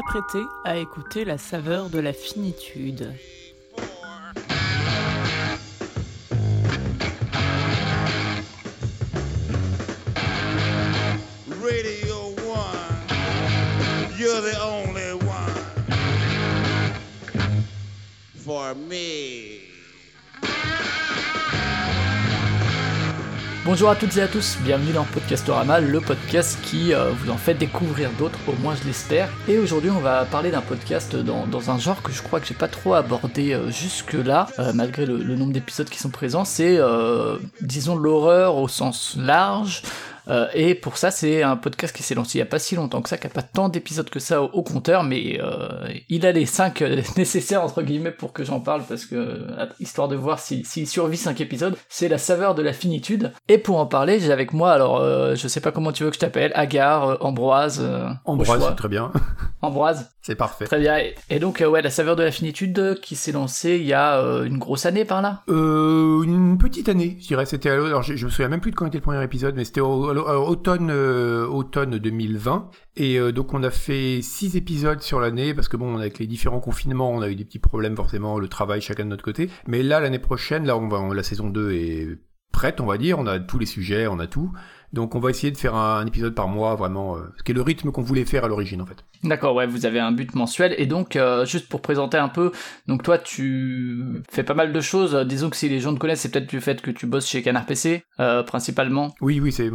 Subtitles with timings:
[0.00, 3.12] Apprêtez à écouter la saveur de la finitude.
[23.80, 27.38] Bonjour à toutes et à tous, bienvenue dans Podcastorama, le podcast qui euh, vous en
[27.38, 29.30] fait découvrir d'autres, au moins je l'espère.
[29.48, 32.52] Et aujourd'hui on va parler d'un podcast dans, un genre que je crois que j'ai
[32.52, 36.76] pas trop abordé euh, jusque là, malgré le, le nombre d'épisodes qui sont présents, c'est
[36.76, 39.80] euh, disons l'horreur au sens large.
[40.30, 42.76] Euh, et pour ça, c'est un podcast qui s'est lancé il y a pas si
[42.76, 45.88] longtemps que ça, qui a pas tant d'épisodes que ça au, au compteur, mais euh,
[46.08, 46.80] il a les 5
[47.16, 50.86] nécessaires entre guillemets pour que j'en parle, parce que euh, histoire de voir s'il si,
[50.86, 53.32] survit 5 épisodes, c'est la saveur de la finitude.
[53.48, 56.10] Et pour en parler, j'ai avec moi, alors euh, je sais pas comment tu veux
[56.10, 57.86] que je t'appelle, Agar, euh, Ambroise.
[58.24, 59.12] Ambroise, c'est très bien.
[59.62, 60.10] Ambroise.
[60.22, 60.66] C'est parfait.
[60.66, 60.96] Très bien.
[61.30, 64.58] Et, donc ouais, la saveur de la finitude qui s'est lancée il y a une
[64.58, 65.42] grosse année par là?
[65.48, 67.46] Euh, une petite année, je dirais.
[67.46, 69.64] C'était alors je, je me souviens même plus de quand était le premier épisode, mais
[69.64, 75.00] c'était au, au, automne euh, automne 2020 et euh, donc on a fait six épisodes
[75.00, 77.96] sur l'année parce que bon avec les différents confinements on a eu des petits problèmes
[77.96, 79.50] forcément le travail chacun de notre côté.
[79.66, 82.18] Mais là l'année prochaine là on va la saison 2 est
[82.52, 83.18] prête on va dire.
[83.18, 84.52] On a tous les sujets on a tout.
[84.92, 87.54] Donc on va essayer de faire un, épisode par mois vraiment euh, ce qui est
[87.54, 89.04] le rythme qu'on voulait faire à l'origine en fait.
[89.22, 90.74] D'accord, ouais, vous avez un but mensuel.
[90.78, 92.50] Et donc euh, juste pour présenter un peu,
[92.86, 95.14] donc toi tu fais pas mal de choses.
[95.26, 97.42] Disons que si les gens te connaissent, c'est peut-être du fait que tu bosses chez
[97.42, 99.14] Canard PC euh, principalement.
[99.20, 99.70] Oui, oui, c'est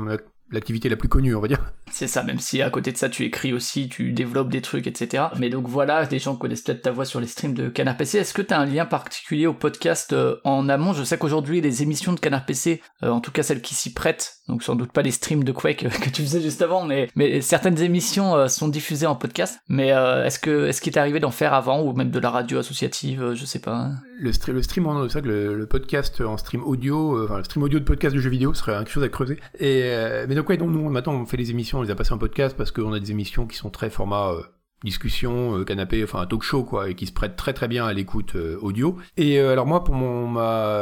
[0.52, 1.74] l'activité la plus connue, on va dire.
[1.92, 4.88] C'est ça, même si à côté de ça tu écris aussi, tu développes des trucs,
[4.88, 5.26] etc.
[5.38, 8.20] Mais donc voilà, des gens connaissent peut-être ta voix sur les streams de Canard PC.
[8.20, 10.94] Est-ce que tu as un lien particulier au podcast euh, en amont?
[10.94, 13.94] Je sais qu'aujourd'hui les émissions de Canard PC, euh, en tout cas celles qui s'y
[13.94, 17.10] prêtent, donc sans doute pas les streams de Quake que tu faisais juste avant, mais,
[17.16, 19.60] mais certaines émissions euh, sont diffusées en podcast.
[19.68, 22.30] Mais euh, est-ce que est-ce qu'il t'est arrivé d'en faire avant ou même de la
[22.30, 23.90] radio associative, euh, je sais pas.
[24.18, 27.64] Le, stri le stream, c'est vrai que le, podcast en stream audio, enfin le stream
[27.64, 29.40] audio de podcast de jeux vidéo serait quelque chose à creuser.
[29.60, 29.84] Et
[30.28, 32.18] mais donc ouais, donc nous maintenant on fait les émissions, on les a passées en
[32.18, 34.42] podcast parce qu'on a des émissions qui sont très format euh,
[34.84, 37.86] discussion, euh, canapé, enfin un talk show quoi, et qui se prêtent très très bien
[37.86, 38.98] à l'écoute euh, audio.
[39.18, 40.76] Et alors moi pour mon ma,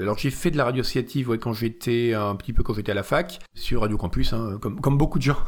[0.00, 2.92] alors j'ai fait de la radio associative ouais, quand j'étais un petit peu quand j'étais
[2.92, 5.38] à la fac sur Radio Campus, hein, comme comme beaucoup de gens.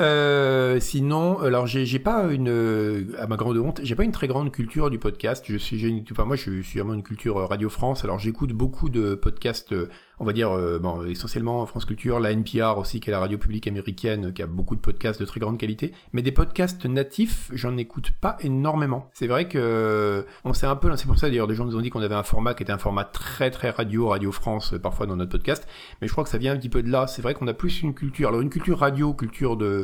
[0.00, 4.50] Euh, sinon, alors j'ai pas une, à ma grande honte, j'ai pas une très grande
[4.50, 5.44] culture du podcast.
[5.48, 8.02] Je suis, une, enfin moi je suis vraiment une culture Radio France.
[8.02, 9.72] Alors j'écoute beaucoup de podcasts,
[10.18, 13.38] on va dire, euh, bon essentiellement France Culture, la NPR aussi qui est la radio
[13.38, 15.92] publique américaine, qui a beaucoup de podcasts de très grande qualité.
[16.12, 19.10] Mais des podcasts natifs, j'en écoute pas énormément.
[19.12, 21.80] C'est vrai que on sait un peu, c'est pour ça d'ailleurs des gens nous ont
[21.80, 25.06] dit qu'on avait un format qui était un format très très radio, Radio France parfois
[25.06, 25.68] dans notre podcast.
[26.00, 27.06] Mais je crois que ça vient un petit peu de là.
[27.06, 29.83] C'est vrai qu'on a plus une culture, alors une culture radio, culture de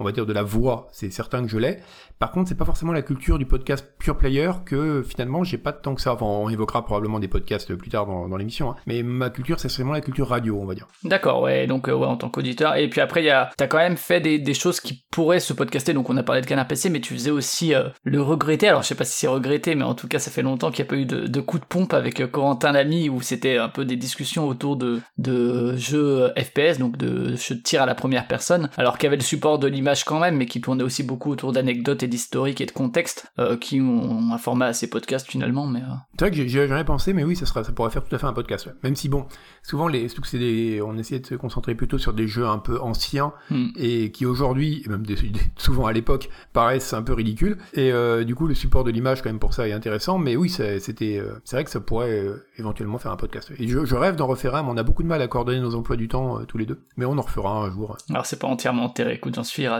[0.00, 1.78] on va dire de la voix, c'est certain que je l'ai.
[2.18, 5.72] Par contre, c'est pas forcément la culture du podcast pure player que finalement j'ai pas
[5.72, 6.14] tant que ça.
[6.14, 8.76] Enfin, on évoquera probablement des podcasts plus tard dans, dans l'émission, hein.
[8.86, 10.86] mais ma culture, c'est vraiment la culture radio, on va dire.
[11.04, 11.66] D'accord, ouais.
[11.66, 12.76] Donc euh, en tant qu'auditeur.
[12.76, 15.94] Et puis après, y a, t'as quand même fait des, choses qui pourraient se podcaster.
[15.94, 18.68] Donc on a parlé de Canard PC, mais tu faisais aussi euh, le regretter.
[18.68, 20.84] Alors je sais pas si c'est regretté, mais en tout cas, ça fait longtemps qu'il
[20.84, 23.58] n'y a pas eu de, de coup de pompe avec euh, Corentin Lamy où c'était
[23.58, 27.86] un peu des discussions autour de de jeux FPS, donc de jeux de tir à
[27.86, 30.60] la première personne, alors qu'il y avait le support de l'image quand même, mais qui
[30.60, 34.66] tournait aussi beaucoup autour d'anecdotes et d'historique et de contexte, euh, qui ont un format
[34.66, 35.66] assez podcast finalement.
[35.66, 35.94] Mais euh...
[36.18, 38.18] c'est vrai que j'y avais pensé, mais oui, ça sera, ça pourrait faire tout à
[38.18, 38.66] fait un podcast.
[38.66, 38.72] Ouais.
[38.82, 39.26] Même si bon,
[39.62, 43.32] souvent les, des, on essaie de se concentrer plutôt sur des jeux un peu anciens
[43.50, 43.68] hmm.
[43.76, 45.16] et qui aujourd'hui, et même des,
[45.56, 47.58] souvent à l'époque, paraissent un peu ridicules.
[47.74, 50.18] Et euh, du coup, le support de l'image quand même pour ça est intéressant.
[50.18, 52.26] Mais oui, c'était, euh, c'est vrai que ça pourrait
[52.58, 53.50] éventuellement faire un podcast.
[53.58, 55.60] Et je, je rêve d'en refaire un, mais on a beaucoup de mal à coordonner
[55.60, 56.80] nos emplois du temps tous les deux.
[56.96, 57.96] Mais on en refera un jour.
[58.10, 59.14] Alors c'est pas entièrement enterré.
[59.14, 59.79] Écoute, j'en suis ravi.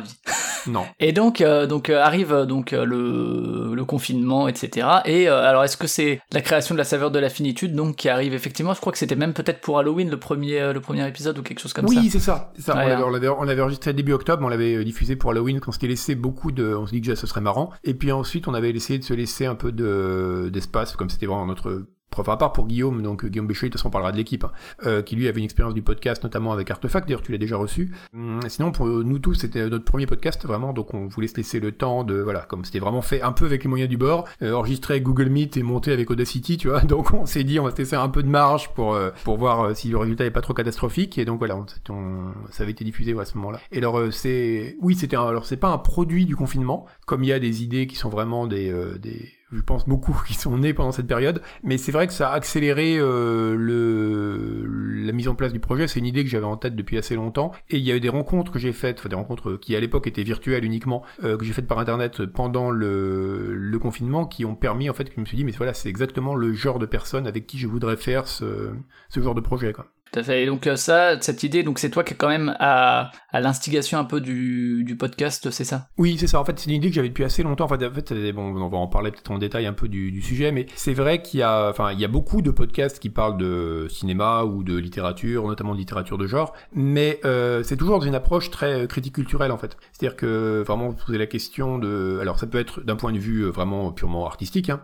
[0.66, 0.84] Non.
[0.98, 4.86] Et donc, euh, donc euh, arrive donc euh, le, le confinement, etc.
[5.04, 8.08] Et alors, est-ce que c'est la création de la saveur de la finitude, donc qui
[8.08, 8.74] arrive effectivement?
[8.74, 11.60] Je crois que c'était même peut-être pour Halloween le premier, le premier épisode ou quelque
[11.60, 12.00] chose comme oui, ça.
[12.02, 12.52] Oui, c'est ça.
[12.58, 12.76] ça.
[12.76, 16.14] Ouais, on l'avait, on enregistré début octobre, on l'avait diffusé pour Halloween, qu'on s'était laissé
[16.14, 17.70] beaucoup de, on se dit que ce serait marrant.
[17.84, 21.26] Et puis ensuite, on avait essayé de se laisser un peu de d'espace, comme c'était
[21.26, 24.12] vraiment notre Enfin, à part pour Guillaume, donc Guillaume Béchet, de toute façon on parlera
[24.12, 24.50] de l'équipe, hein,
[24.84, 27.56] euh, qui lui avait une expérience du podcast, notamment avec Artefact, d'ailleurs tu l'as déjà
[27.56, 27.92] reçu.
[28.14, 31.60] Hum, sinon, pour nous tous, c'était notre premier podcast, vraiment, donc on voulait se laisser
[31.60, 34.26] le temps de, voilà, comme c'était vraiment fait un peu avec les moyens du bord,
[34.42, 37.60] euh, enregistré avec Google Meet et monté avec Audacity, tu vois, donc on s'est dit,
[37.60, 40.24] on va se laisser un peu de marge pour, euh, pour voir si le résultat
[40.24, 43.24] est pas trop catastrophique, et donc voilà, on, on, ça avait été diffusé ouais, à
[43.24, 43.60] ce moment-là.
[43.70, 47.32] Et alors, c'est, oui, c'était alors c'est pas un produit du confinement, comme il y
[47.32, 50.92] a des idées qui sont vraiment des, des je pense beaucoup qui sont nés pendant
[50.92, 51.42] cette période.
[51.62, 54.64] Mais c'est vrai que ça a accéléré euh, le,
[55.04, 55.88] la mise en place du projet.
[55.88, 57.52] C'est une idée que j'avais en tête depuis assez longtemps.
[57.68, 59.80] Et il y a eu des rencontres que j'ai faites, enfin des rencontres qui à
[59.80, 64.44] l'époque étaient virtuelles uniquement, euh, que j'ai faites par internet pendant le, le confinement, qui
[64.44, 66.78] ont permis en fait que je me suis dit mais voilà c'est exactement le genre
[66.78, 68.70] de personne avec qui je voudrais faire ce,
[69.08, 69.72] ce genre de projet.
[69.72, 69.86] Quoi.
[70.16, 73.98] Et donc euh, ça, cette idée, donc c'est toi qui quand même à, à l'instigation
[73.98, 75.88] un peu du, du podcast, c'est ça?
[75.98, 76.40] Oui, c'est ça.
[76.40, 77.64] En fait, c'est une idée que j'avais depuis assez longtemps.
[77.64, 80.52] En fait, en fait, on va en parler peut-être en détail un peu du, sujet,
[80.52, 83.38] mais c'est vrai qu'il y a, enfin, il y a beaucoup de podcasts qui parlent
[83.38, 88.06] de cinéma ou de littérature, notamment de littérature de genre, mais euh, c'est toujours dans
[88.06, 89.76] une approche très critique culturelle en fait.
[89.92, 93.18] C'est-à-dire que vraiment vous posez la question de, alors ça peut être d'un point de
[93.18, 94.82] vue euh, vraiment purement artistique, hein,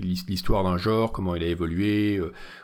[0.00, 2.20] l'histoire d'un genre, comment il a évolué,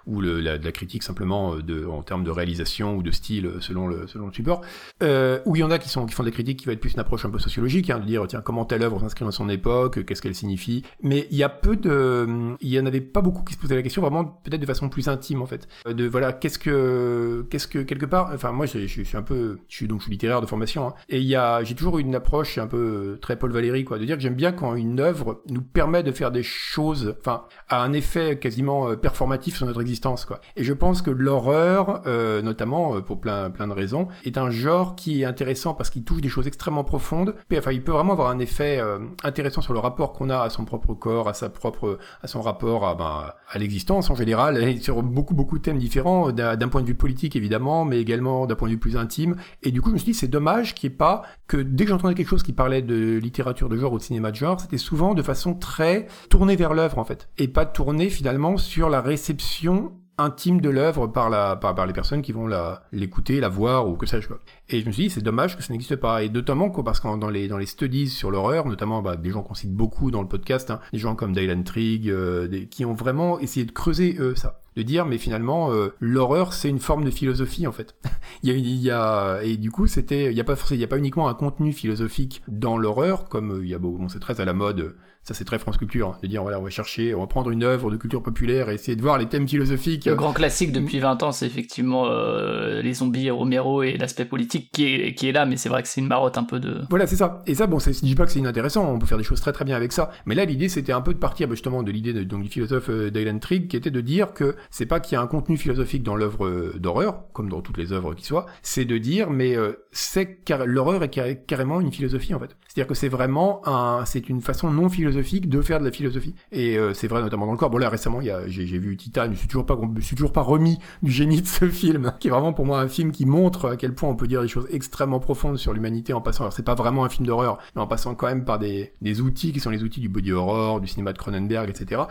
[0.07, 3.87] ou le, la, la, critique simplement de en termes de réalisation ou de style selon
[3.87, 4.63] le, selon le support.
[5.03, 6.81] Euh, où il y en a qui, sont, qui font des critiques qui va être
[6.81, 9.31] plus une approche un peu sociologique, hein, de dire tiens comment telle œuvre s'inscrit dans
[9.31, 10.85] son époque, qu'est-ce qu'elle signifie.
[11.03, 13.77] Mais il y a peu de, il y en avait pas beaucoup qui se posaient
[13.77, 15.69] la question vraiment peut-être de façon plus intime en fait.
[15.87, 19.77] De voilà qu'est-ce que, qu'est-ce que quelque part, enfin moi je, suis un peu, je
[19.77, 22.59] suis donc littéraire de formation, hein, et il y a, j'ai toujours eu une approche
[22.59, 25.63] un peu très Paul Valéry quoi, de dire que j'aime bien quand une œuvre nous
[25.63, 30.41] permet de faire des choses, enfin a un effet quasiment performatif sur notre existence quoi.
[30.57, 34.97] Et je pense que l'horreur, euh, notamment pour plein plein de raisons, est un genre
[34.97, 37.35] qui est intéressant parce qu'il touche des choses extrêmement profondes.
[37.57, 40.51] Enfin, il peut vraiment avoir un effet euh, intéressant sur le rapport qu'on a à
[40.51, 44.81] son propre corps, à sa propre, à son rapport à, ben, l'existence en général, et
[44.81, 48.55] sur beaucoup beaucoup de thèmes différents, d'un point de vue politique évidemment, mais également d'un
[48.55, 49.37] point de vue plus intime.
[49.63, 51.85] Et du coup, je me suis dit c'est dommage qu'il n'y ait pas que dès
[51.85, 54.61] que j'entendais quelque chose qui parlait de littérature de genre ou de cinéma de genre,
[54.61, 58.89] c'était souvent de façon très tournée vers l'œuvre en fait, et pas tournée finalement sur
[58.89, 63.41] la réception intime de l'œuvre par, la, par, par les personnes qui vont la, l'écouter,
[63.41, 64.39] la voir ou que sais-je quoi.
[64.69, 66.23] Et je me suis dit, c'est dommage que ça n'existe pas.
[66.23, 69.31] Et notamment quoi, parce que dans les, dans les studies sur l'horreur, notamment bah, des
[69.31, 72.67] gens qu'on cite beaucoup dans le podcast, hein, des gens comme Dylan Trigg, euh, des,
[72.67, 76.69] qui ont vraiment essayé de creuser eux ça de dire mais finalement euh, l'horreur c'est
[76.69, 77.97] une forme de philosophie en fait
[78.43, 80.77] il, y a, il y a et du coup c'était il y a pas il
[80.77, 84.09] y a pas uniquement un contenu philosophique dans l'horreur comme euh, il y a bon
[84.09, 84.95] c'est très à la mode
[85.29, 87.51] ça c'est très France Culture, hein, de dire voilà on va chercher, on va prendre
[87.51, 90.07] une œuvre de culture populaire et essayer de voir les thèmes philosophiques.
[90.07, 94.71] Le grand classique depuis 20 ans, c'est effectivement euh, les zombies, Romero et l'aspect politique
[94.73, 96.81] qui est, qui est là, mais c'est vrai que c'est une marotte un peu de.
[96.89, 97.43] Voilà, c'est ça.
[97.47, 99.53] Et ça, bon, je dis pas que c'est inintéressant, on peut faire des choses très
[99.53, 101.91] très bien avec ça, mais là l'idée c'était un peu de partir bah, justement de
[101.91, 105.15] l'idée donc du philosophe euh, Dylan Trigg qui était de dire que c'est pas qu'il
[105.15, 108.25] y a un contenu philosophique dans l'œuvre euh, d'horreur, comme dans toutes les œuvres qui
[108.25, 112.57] soient, c'est de dire mais euh, c'est l'horreur est carrément une philosophie en fait.
[112.67, 116.35] C'est-à-dire que c'est vraiment un, c'est une façon non philosophique de faire de la philosophie.
[116.53, 117.71] Et euh, c'est vrai notamment dans le corps.
[117.71, 120.79] Bon là récemment, j'ai, vu Titan, je suis toujours pas, je suis toujours pas remis
[121.03, 123.77] du génie de ce film, qui est vraiment pour moi un film qui montre à
[123.77, 126.45] quel point on peut dire des choses extrêmement profondes sur l'humanité en passant.
[126.45, 129.21] Alors c'est pas vraiment un film d'horreur, mais en passant quand même par des, des
[129.21, 132.03] outils qui sont les outils du body horror, du cinéma de Cronenberg, etc.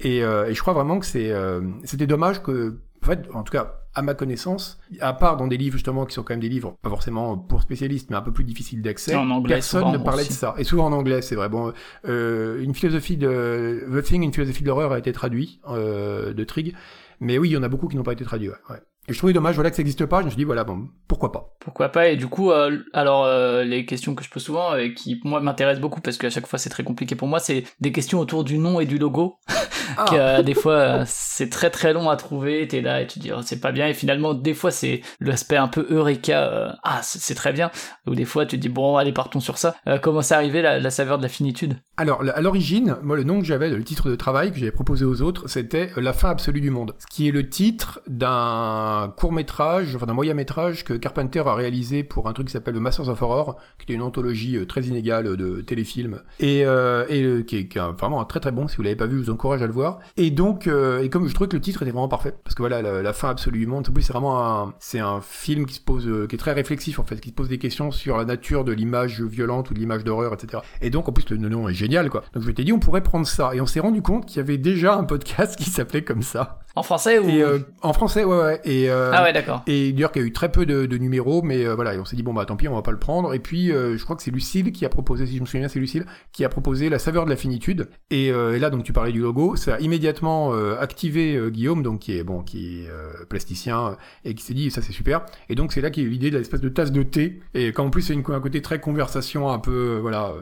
[0.00, 1.60] Et, je crois vraiment que c'est, euh,
[2.04, 5.56] c'était dommage que en fait, en tout cas, à ma connaissance, à part dans des
[5.56, 8.32] livres justement qui sont quand même des livres pas forcément pour spécialistes, mais un peu
[8.32, 9.14] plus difficiles d'accès,
[9.46, 10.30] personne ne parlait aussi.
[10.30, 10.54] de ça.
[10.58, 11.48] Et souvent en anglais, c'est vrai.
[11.48, 11.72] Bon,
[12.06, 16.44] euh, une philosophie de The Thing, une philosophie de l'horreur a été traduite euh, de
[16.44, 16.74] Trigg,
[17.20, 18.48] mais oui, il y en a beaucoup qui n'ont pas été traduits.
[18.48, 18.54] Ouais.
[18.70, 18.82] ouais.
[19.06, 20.20] Et je trouvais dommage voilà que ça n'existe pas.
[20.20, 21.54] Je me suis dit voilà bon pourquoi pas?
[21.60, 22.08] Pourquoi pas?
[22.08, 23.28] Et du coup euh, alors
[23.62, 26.58] les questions que je pose souvent et qui moi m'intéressent beaucoup parce qu'à chaque fois
[26.58, 29.36] c'est très compliqué pour moi c'est des questions autour du nom et du logo.
[29.96, 30.04] Ah.
[30.08, 32.66] que, euh, des fois c'est très très long à trouver.
[32.68, 35.00] T'es là et tu te dis oh, c'est pas bien et finalement des fois c'est
[35.20, 37.70] l'aspect un peu eureka ah c'est très bien
[38.06, 39.74] ou des fois tu te dis bon allez partons sur ça.
[40.02, 41.76] comment c'est arrivé la, la, saveur de la finitude?
[41.96, 45.04] Alors à l'origine moi le nom que j'avais le titre de travail que j'avais proposé
[45.04, 49.32] aux autres c'était la fin absolue du monde ce qui est le titre d'un court
[49.32, 52.78] métrage, enfin d'un moyen métrage que Carpenter a réalisé pour un truc qui s'appelle The
[52.78, 57.22] Masters of Horror, qui était une anthologie euh, très inégale de téléfilms et, euh, et
[57.22, 58.68] euh, qui, est, qui, est, vraiment un très très bon.
[58.68, 59.83] Si vous l'avez pas vu, je vous encourage à le voir.
[60.16, 62.62] Et donc, euh, et comme je trouvais que le titre était vraiment parfait, parce que
[62.62, 66.36] voilà, la, fin plus, c'est vraiment un, c'est un film qui se pose, euh, qui
[66.36, 69.22] est très réflexif en fait, qui se pose des questions sur la nature de l'image
[69.22, 70.62] violente ou de l'image d'horreur, etc.
[70.80, 72.22] Et donc, en plus, le nom est génial quoi.
[72.32, 73.54] Donc, je m'étais dit, on pourrait prendre ça.
[73.54, 76.60] Et on s'est rendu compte qu'il y avait déjà un podcast qui s'appelait comme ça.
[76.76, 78.60] En français ou et, euh, En français, ouais, ouais.
[78.64, 79.62] Et, euh, ah ouais, d'accord.
[79.66, 81.98] Et d'ailleurs qu'il y a eu très peu de, de numéros, mais euh, voilà, et
[81.98, 83.32] on s'est dit bon bah tant pis, on va pas le prendre.
[83.32, 85.68] Et puis euh, je crois que c'est Lucille qui a proposé, si je me souviens,
[85.68, 87.88] c'est Lucille qui a proposé la saveur de la finitude.
[88.10, 92.16] Et, et là donc tu parlais du logo, ça a immédiatement activé Guillaume, donc qui
[92.16, 92.88] est bon, qui est
[93.28, 95.24] plasticien et qui s'est dit ça c'est super.
[95.48, 97.40] Et donc c'est là qu'il y a eu l'idée de l'espèce de tasse de thé.
[97.54, 100.32] Et quand en plus c'est un côté très conversation, un peu voilà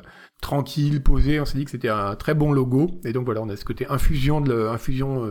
[0.40, 2.90] tranquille, posé, on s'est dit que c'était un très bon logo.
[3.04, 5.28] Et donc voilà, on a ce côté infusion de infusion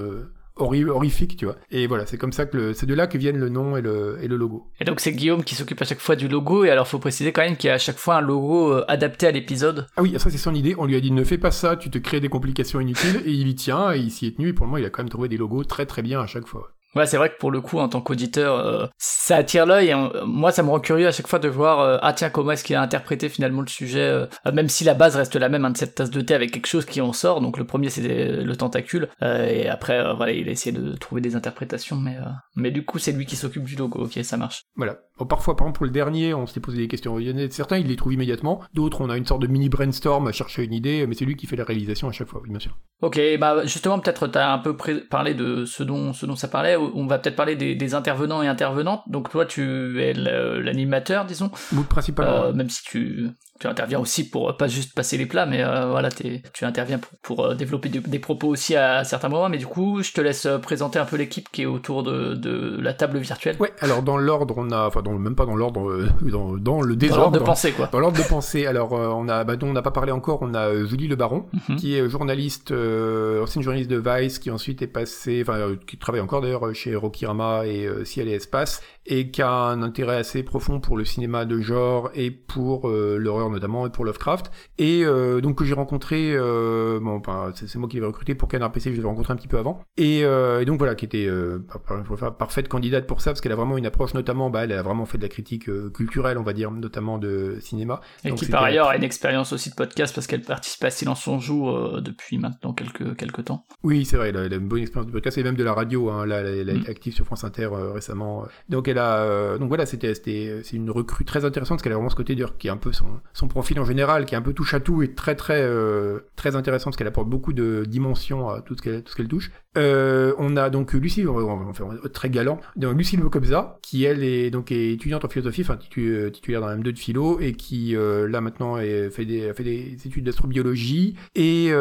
[0.56, 1.56] horrible, horrifique, tu vois.
[1.72, 4.20] Et voilà, c'est comme ça que c'est de là que viennent le nom et le,
[4.22, 4.68] et le logo.
[4.80, 7.32] Et donc c'est Guillaume qui s'occupe à chaque fois du logo, et alors faut préciser
[7.32, 9.88] quand même qu'il y a à chaque fois un logo euh, adapté à l'épisode.
[9.96, 10.76] Ah oui, ça c'est son idée.
[10.78, 13.22] On lui a dit ne fais pas ça, tu te crées des complications inutiles.
[13.26, 14.50] et il y tient, et il s'y est tenu.
[14.50, 16.28] Et pour le moment, il a quand même trouvé des logos très très bien à
[16.28, 16.72] chaque fois.
[16.96, 19.94] Ouais, c'est vrai que pour le coup, en tant qu'auditeur, euh, ça attire l'œil.
[19.94, 22.52] Euh, moi, ça me rend curieux à chaque fois de voir, euh, ah tiens, comment
[22.52, 25.48] est-ce qu'il a interprété finalement le sujet, euh, euh, même si la base reste la
[25.48, 27.40] même, hein, de cette tasse de thé avec quelque chose qui en sort.
[27.40, 30.96] Donc le premier, c'est le tentacule, euh, et après, euh, voilà, il a essayé de
[30.96, 34.04] trouver des interprétations, mais euh, mais du coup, c'est lui qui s'occupe du logo.
[34.04, 34.64] Ok, ça marche.
[34.76, 34.98] Voilà.
[35.22, 37.20] Bon, parfois, par exemple, pour le dernier, on s'était posé des questions.
[37.20, 38.62] Il y en a certains, il les trouve immédiatement.
[38.74, 41.36] D'autres, on a une sorte de mini brainstorm à chercher une idée, mais c'est lui
[41.36, 42.76] qui fait la réalisation à chaque fois, oui, bien sûr.
[43.04, 44.76] Ok, bah justement, peut-être t'as un peu
[45.12, 46.76] parlé de ce dont, ce dont ça parlait.
[46.76, 49.04] On va peut-être parler des, des intervenants et intervenantes.
[49.06, 52.46] Donc toi, tu es l'animateur, disons, Mood principalement.
[52.46, 53.30] euh, même si tu,
[53.62, 56.66] tu interviens aussi pour euh, pas juste passer les plats, mais euh, voilà, t'es- tu
[56.66, 59.50] interviens pour, pour, euh, développer des propos aussi à certains moments.
[59.50, 62.34] Mais du coup, je te laisse euh, présenter un peu l'équipe qui est autour de,
[62.34, 63.56] de la table virtuelle.
[63.60, 66.58] Ouais, alors dans l'ordre, on a, enfin, dans, même pas dans l'ordre, euh, dans, dans
[66.58, 67.32] le Dans l'ordre désordre.
[67.40, 67.88] de pensée, quoi.
[67.92, 70.40] Dans l'ordre de pensée, alors euh, on a, bah, dont on n'a pas parlé encore,
[70.42, 71.76] on a Julie Le Baron, Mhm.
[71.76, 76.22] qui est journaliste, euh, ancienne journaliste de Vice, qui ensuite est passée, enfin, qui travaille
[76.22, 80.80] encore d'ailleurs chez Rokirama et Ciel et Espace, et qui a un intérêt assez profond
[80.80, 84.52] pour le cinéma de genre et pour euh, l'horreur notamment et pour Lovecraft.
[84.78, 87.22] Et euh, donc que j'ai rencontré, euh, bon,
[87.56, 89.82] c'est moi qui l'avais recruté pour Canard PC, je l'avais rencontré un petit peu avant.
[89.98, 91.28] Et, et donc voilà, qui était
[91.68, 94.64] par- par- par- parfaite candidate pour ça, parce qu'elle a vraiment une approche notamment, bah,
[94.64, 98.02] elle a vraiment fait de la critique culturelle, on va dire, notamment de cinéma.
[98.24, 100.90] Et Donc qui par ailleurs a une expérience aussi de podcast parce qu'elle participe à
[100.90, 101.70] Silence on joue
[102.02, 103.66] depuis maintenant quelques, quelques temps.
[103.84, 106.10] Oui, c'est vrai, elle a, une bonne expérience de podcast et même de la radio.
[106.10, 106.90] Hein, là, elle, elle est Mm.
[106.90, 108.46] active sur France Inter récemment.
[108.70, 112.16] Donc euh, donc voilà, c'était, c'est une recrue très intéressante parce qu'elle a vraiment ce
[112.16, 114.74] côté dur qui est un peu son, profil en général, qui est un peu touche
[114.74, 118.62] à tout et très très euh, très intéressant parce qu'elle apporte beaucoup de dimensions à
[118.62, 119.52] tout ce qu'elle, touche.
[119.78, 124.72] Euh, on a donc Lucie, faire très galant, donc Lucie Lecobza, qui elle est donc
[124.72, 129.26] étudiante en philosophie, enfin titu- titulaire d'un M2 de philo et qui là maintenant fait
[129.26, 131.72] des fait des études d'astrobiologie et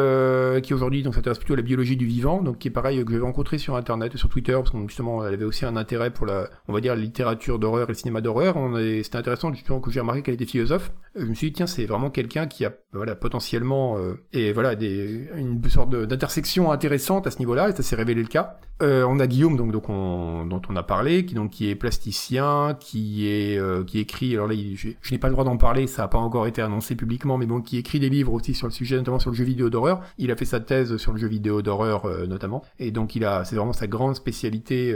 [0.63, 3.11] qui aujourd'hui donc s'intéresse plutôt à la biologie du vivant, donc qui est pareil que
[3.11, 6.25] j'ai rencontré sur internet, sur Twitter, parce que justement elle avait aussi un intérêt pour
[6.25, 8.55] la, on va dire littérature d'horreur et le cinéma d'horreur.
[9.03, 10.91] C'était intéressant justement que j'ai remarqué qu'elle était philosophe.
[11.15, 14.73] Je me suis dit tiens c'est vraiment quelqu'un qui a voilà potentiellement euh, et voilà
[14.73, 18.57] une sorte d'intersection intéressante à ce niveau-là et ça s'est révélé le cas.
[18.81, 21.75] Euh, on a Guillaume donc, donc on, dont on a parlé, qui donc qui est
[21.75, 24.33] plasticien, qui est euh, qui écrit.
[24.33, 26.61] Alors là, il- je, n'ai pas le droit d'en parler, ça n'a pas encore été
[26.63, 29.35] annoncé publiquement, mais bon, qui écrit des livres aussi sur le sujet, notamment sur le
[29.35, 30.01] jeu vidéo d'horreur.
[30.17, 33.73] Il a fait sa thèse sur le jeu vidéo d'horreur notamment, et donc c'est vraiment
[33.73, 34.95] sa grande spécialité.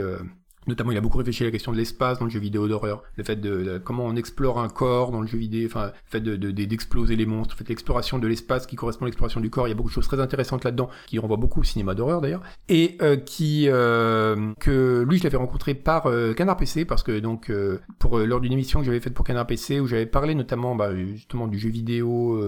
[0.66, 3.02] Notamment, il a beaucoup réfléchi à la question de l'espace dans le jeu vidéo d'horreur,
[3.16, 6.20] le fait de, comment on explore un corps dans le jeu vidéo, enfin, le fait
[6.20, 9.40] de, de- de- d'exploser les monstres, le fait l'exploration de l'espace qui correspond à l'exploration
[9.40, 9.66] du corps.
[9.68, 12.20] Il y a beaucoup de choses très intéressantes là-dedans, qui renvoient beaucoup au cinéma d'horreur
[12.20, 17.02] d'ailleurs, et euh, qui euh, que lui, je l'avais rencontré par euh, Canard PC parce
[17.02, 19.86] que donc euh, pour euh, lors d'une émission que j'avais faite pour Canard PC où
[19.86, 22.40] j'avais parlé notamment bah, justement du jeu vidéo,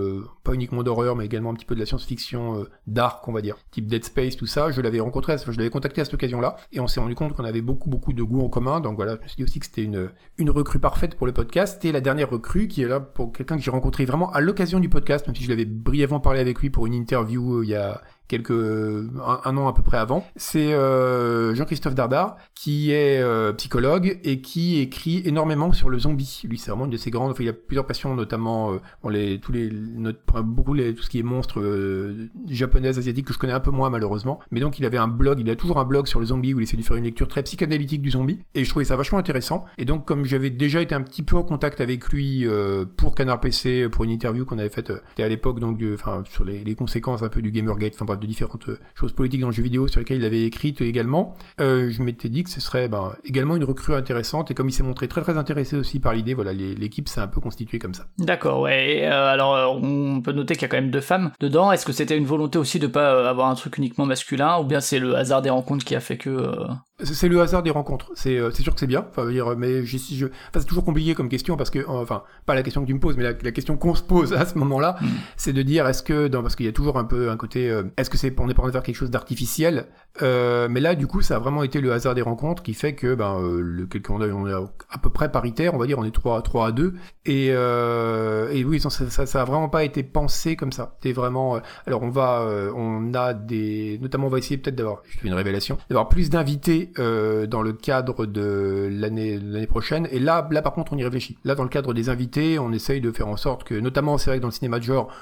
[0.44, 3.56] pas uniquement d'horreur, mais également un petit peu de la science-fiction dark, on va dire,
[3.70, 4.70] type Dead Space, tout ça.
[4.70, 7.44] Je l'avais rencontré, je l'avais contacté à cette occasion-là, et on s'est rendu compte qu'on
[7.44, 8.80] avait beaucoup beaucoup de goûts en commun.
[8.80, 11.32] Donc voilà, je me suis dit aussi que c'était une une recrue parfaite pour le
[11.32, 11.84] podcast.
[11.84, 14.80] Et la dernière recrue qui est là pour quelqu'un que j'ai rencontré vraiment à l'occasion
[14.80, 17.70] du podcast, même si je l'avais brièvement parlé avec lui pour une interview euh, il
[17.70, 20.26] y a quelques un, un an à peu près avant.
[20.36, 26.42] C'est euh, Jean-Christophe Dardar qui est euh, psychologue et qui écrit énormément sur le zombie.
[26.48, 27.30] Lui, c'est vraiment une de ses grandes.
[27.32, 31.02] Enfin, il a plusieurs passions, notamment euh, bon, les tous les notre, beaucoup les, tout
[31.02, 34.40] ce qui est monstres euh, japonaises, asiatiques que je connais un peu moins malheureusement.
[34.50, 36.60] Mais donc il avait un blog, il a toujours un blog sur le zombie où
[36.60, 39.18] il essaie de faire une lecture très psychanalytique du zombie et je trouvais ça vachement
[39.18, 39.64] intéressant.
[39.78, 43.14] Et donc comme j'avais déjà été un petit peu en contact avec lui euh, pour
[43.14, 46.44] Canard PC pour une interview qu'on avait faite, euh, à l'époque donc de- enfin sur
[46.44, 49.48] les, les conséquences un peu du Gamergate, enfin bref de différentes euh, choses politiques dans
[49.48, 51.34] le jeu vidéo sur lesquelles il avait écrit également.
[51.60, 54.72] Euh, je m'étais dit que ce serait ben, également une recrue intéressante et comme il
[54.72, 57.94] s'est montré très très intéressé aussi par l'idée, voilà l'équipe s'est un peu constituée comme
[57.94, 58.06] ça.
[58.18, 59.02] D'accord, ouais.
[59.04, 61.72] Euh, alors, on peut noter qu'il y a quand même deux femmes dedans.
[61.72, 64.64] Est-ce que c'était une volonté aussi de pas euh, avoir un truc uniquement masculin, ou
[64.64, 66.54] bien c'est le hasard des rencontres qui a fait que
[67.02, 68.10] C'est le hasard des rencontres.
[68.14, 69.06] C'est euh, sûr que c'est bien.
[69.10, 72.24] Enfin, je dire, mais si je, enfin, c'est toujours compliqué comme question parce que, enfin,
[72.46, 74.44] pas la question que tu me poses, mais la, la question qu'on se pose à
[74.44, 75.06] ce moment-là, Mm.
[75.36, 77.70] c'est de dire est-ce que, dans, parce qu'il y a toujours un peu un côté,
[77.70, 79.86] euh, est-ce que c'est on est pas en train de faire quelque chose d'artificiel
[80.22, 82.94] euh, Mais là, du coup, ça a vraiment été le hasard des rencontres qui fait
[82.94, 86.04] que, ben, euh, le quelqu'un on, est à peu près paritaire, on va dire, on
[86.04, 86.94] est 3, 3 à 2
[87.28, 90.96] et euh, et oui, ça, ça, ça a vraiment pas été pensé comme ça.
[91.02, 94.76] C'est vraiment, euh, alors on va, euh, on a des, notamment on va essayer peut-être
[94.76, 100.08] d'avoir, je fais une révélation, d'avoir plus d'invités euh, dans le cadre de l'année prochaine.
[100.10, 101.38] Et là, là par contre, on y réfléchit.
[101.44, 104.30] Là, dans le cadre des invités, on essaye de faire en sorte que, notamment, c'est
[104.30, 105.12] vrai que dans le cinéma de genre,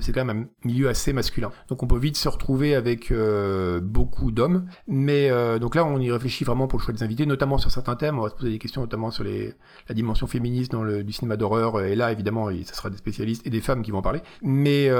[0.00, 1.50] c'est quand même un milieu assez masculin.
[1.68, 4.66] Donc on peut vite se retrouver avec euh, beaucoup d'hommes.
[4.86, 7.70] Mais euh, donc là, on y réfléchit vraiment pour le choix des invités, notamment sur
[7.70, 8.18] certains thèmes.
[8.18, 11.36] On va se poser des questions, notamment sur la dimension féministe dans le du cinéma
[11.36, 11.80] d'horreur.
[11.82, 14.20] Et là, évidemment, ça sera des spécialistes et des femmes qui vont en parler.
[14.42, 14.90] Mais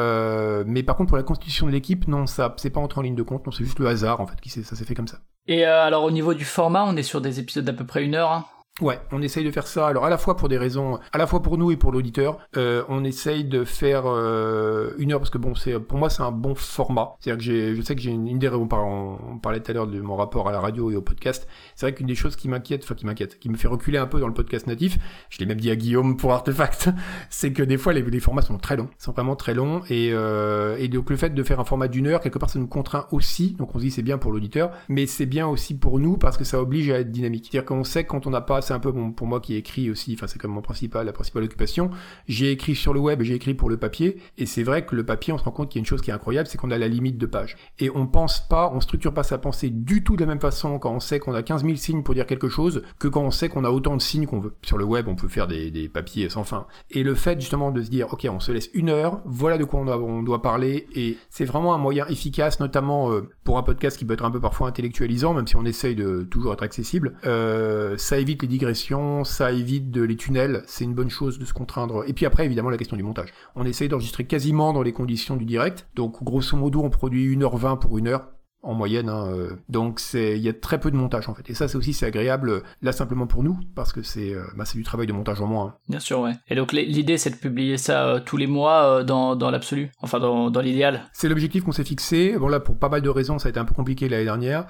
[0.66, 3.14] mais par contre, pour la constitution de l'équipe, non, ça c'est pas entré en ligne
[3.14, 3.46] de compte.
[3.46, 5.18] Non, c'est juste le hasard en fait qui ça s'est fait comme ça.
[5.46, 8.04] Et euh, alors au niveau du format, on est sur des épisodes d'à peu près
[8.04, 8.30] une heure.
[8.30, 8.46] hein.
[8.80, 9.86] Ouais, on essaye de faire ça.
[9.86, 12.40] Alors à la fois pour des raisons, à la fois pour nous et pour l'auditeur,
[12.56, 16.24] euh, on essaye de faire euh, une heure parce que bon, c'est pour moi c'est
[16.24, 17.14] un bon format.
[17.20, 19.70] C'est-à-dire que j'ai, je sais que j'ai une, une des on, par- on parlait tout
[19.70, 21.46] à l'heure de mon rapport à la radio et au podcast.
[21.76, 24.08] C'est vrai qu'une des choses qui m'inquiète, enfin qui m'inquiète, qui me fait reculer un
[24.08, 24.98] peu dans le podcast natif,
[25.30, 26.90] je l'ai même dit à Guillaume pour Artefact,
[27.30, 30.76] c'est que des fois les, formats sont très longs, sont vraiment très longs et euh,
[30.80, 33.06] et donc le fait de faire un format d'une heure quelque part ça nous contraint
[33.12, 33.52] aussi.
[33.52, 36.36] Donc on se dit c'est bien pour l'auditeur, mais c'est bien aussi pour nous parce
[36.36, 37.50] que ça oblige à être dynamique.
[37.52, 40.14] C'est-à-dire qu'on sait quand on n'a pas, c'est un peu pour moi qui écrit aussi,
[40.14, 41.90] enfin c'est comme mon principal, la principale occupation.
[42.26, 44.18] J'ai écrit sur le web j'ai écrit pour le papier.
[44.38, 46.00] Et c'est vrai que le papier, on se rend compte qu'il y a une chose
[46.00, 47.56] qui est incroyable, c'est qu'on a la limite de page.
[47.78, 50.78] Et on pense pas, on structure pas sa pensée du tout de la même façon
[50.78, 53.30] quand on sait qu'on a 15 000 signes pour dire quelque chose que quand on
[53.30, 54.54] sait qu'on a autant de signes qu'on veut.
[54.62, 56.66] Sur le web, on peut faire des, papiers sans fin.
[56.90, 59.64] Et le fait justement de se dire, ok, on se laisse une heure, voilà de
[59.64, 63.58] quoi on doit, on doit parler, et c'est vraiment un moyen efficace, notamment euh, pour
[63.58, 66.52] un podcast qui peut être un peu parfois intellectualisant, même si on essaye de toujours
[66.52, 67.16] être accessible.
[67.26, 71.44] Euh, ça évite les digressions, ça évite de les tunnels, c'est une bonne chose de
[71.44, 72.04] se contraindre.
[72.08, 73.30] Et puis après, évidemment, la question du montage.
[73.56, 77.78] On essaye d'enregistrer quasiment dans les conditions du direct, donc grosso modo, on produit 1h20
[77.80, 78.33] pour une heure
[78.64, 79.08] en moyenne.
[79.08, 79.50] hein, euh.
[79.68, 81.48] donc c'est il y a très peu de montage en fait.
[81.50, 84.64] Et ça c'est aussi c'est agréable là simplement pour nous parce que c'est euh, bah,
[84.64, 85.66] c'est du travail de montage en moins.
[85.66, 85.74] hein.
[85.88, 86.32] Bien sûr, ouais.
[86.48, 90.18] Et donc l'idée c'est de publier ça euh, tous les mois dans, dans l'absolu, enfin
[90.18, 91.02] dans, dans l'idéal.
[91.12, 92.36] C'est l'objectif qu'on s'est fixé.
[92.38, 94.66] Bon là pour pas mal de raisons ça a été un peu compliqué l'année dernière,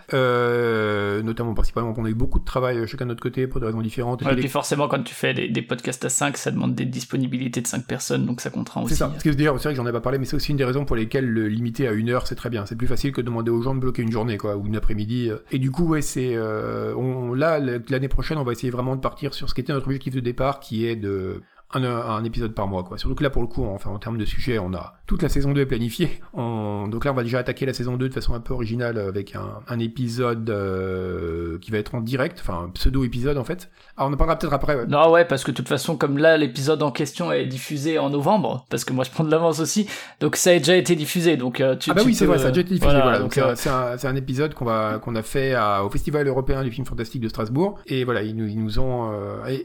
[1.23, 3.81] notamment principalement qu'on a eu beaucoup de travail chacun de notre côté pour des raisons
[3.83, 4.23] différentes.
[4.23, 6.75] Et Ouais, puis les- forcément quand tu fais des, des podcasts à 5, ça demande
[6.75, 8.95] des disponibilités de 5 personnes, donc ça contraint aussi.
[8.95, 9.09] C'est ça.
[9.09, 10.65] Parce que d'ailleurs, c'est vrai que j'en ai pas parlé, mais c'est aussi une des
[10.65, 12.67] raisons pour lesquelles le limiter à une heure, c'est très bien.
[12.67, 14.77] C'est plus facile que de demander aux gens de bloquer une journée, quoi, ou une
[14.77, 15.31] après-midi.
[15.53, 19.01] Et du coup, ouais, c'est, euh, on, là, l'année prochaine, on va essayer vraiment de
[19.01, 21.43] partir sur ce qui était notre objectif de départ, qui est de
[21.75, 22.99] un, un épisode par mois, quoi.
[22.99, 25.29] Surtout que là, pour le coup, enfin, en termes de sujet, on a toute la
[25.29, 26.21] saison 2 est planifiée.
[26.35, 28.99] On- donc là, on va déjà attaquer la saison 2 de façon un peu originale
[28.99, 33.71] avec un, un épisode euh, qui va être en direct, enfin, un pseudo-épisode, en fait.
[33.97, 34.87] Alors, on en parlera peut-être après, ouais.
[34.87, 38.11] Non, ouais, parce que de toute façon, comme là, l'épisode en question est diffusé en
[38.11, 39.89] novembre, parce que moi je prends de l'avance aussi,
[40.21, 42.39] donc ça a déjà été diffusé, donc euh, tu Ah bah tu oui, c'est vrai,
[42.39, 42.87] ça a déjà été diffusé.
[42.93, 46.27] voilà, Voilà, donc, euh, c'est- un, épisode qu'on va qu'on a fait à- au Festival
[46.27, 47.79] européen du film fantastique de Strasbourg.
[47.87, 49.13] Et voilà, ils nous, ils nous ont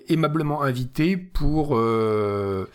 [0.10, 1.99] aimablement invités pour, euh,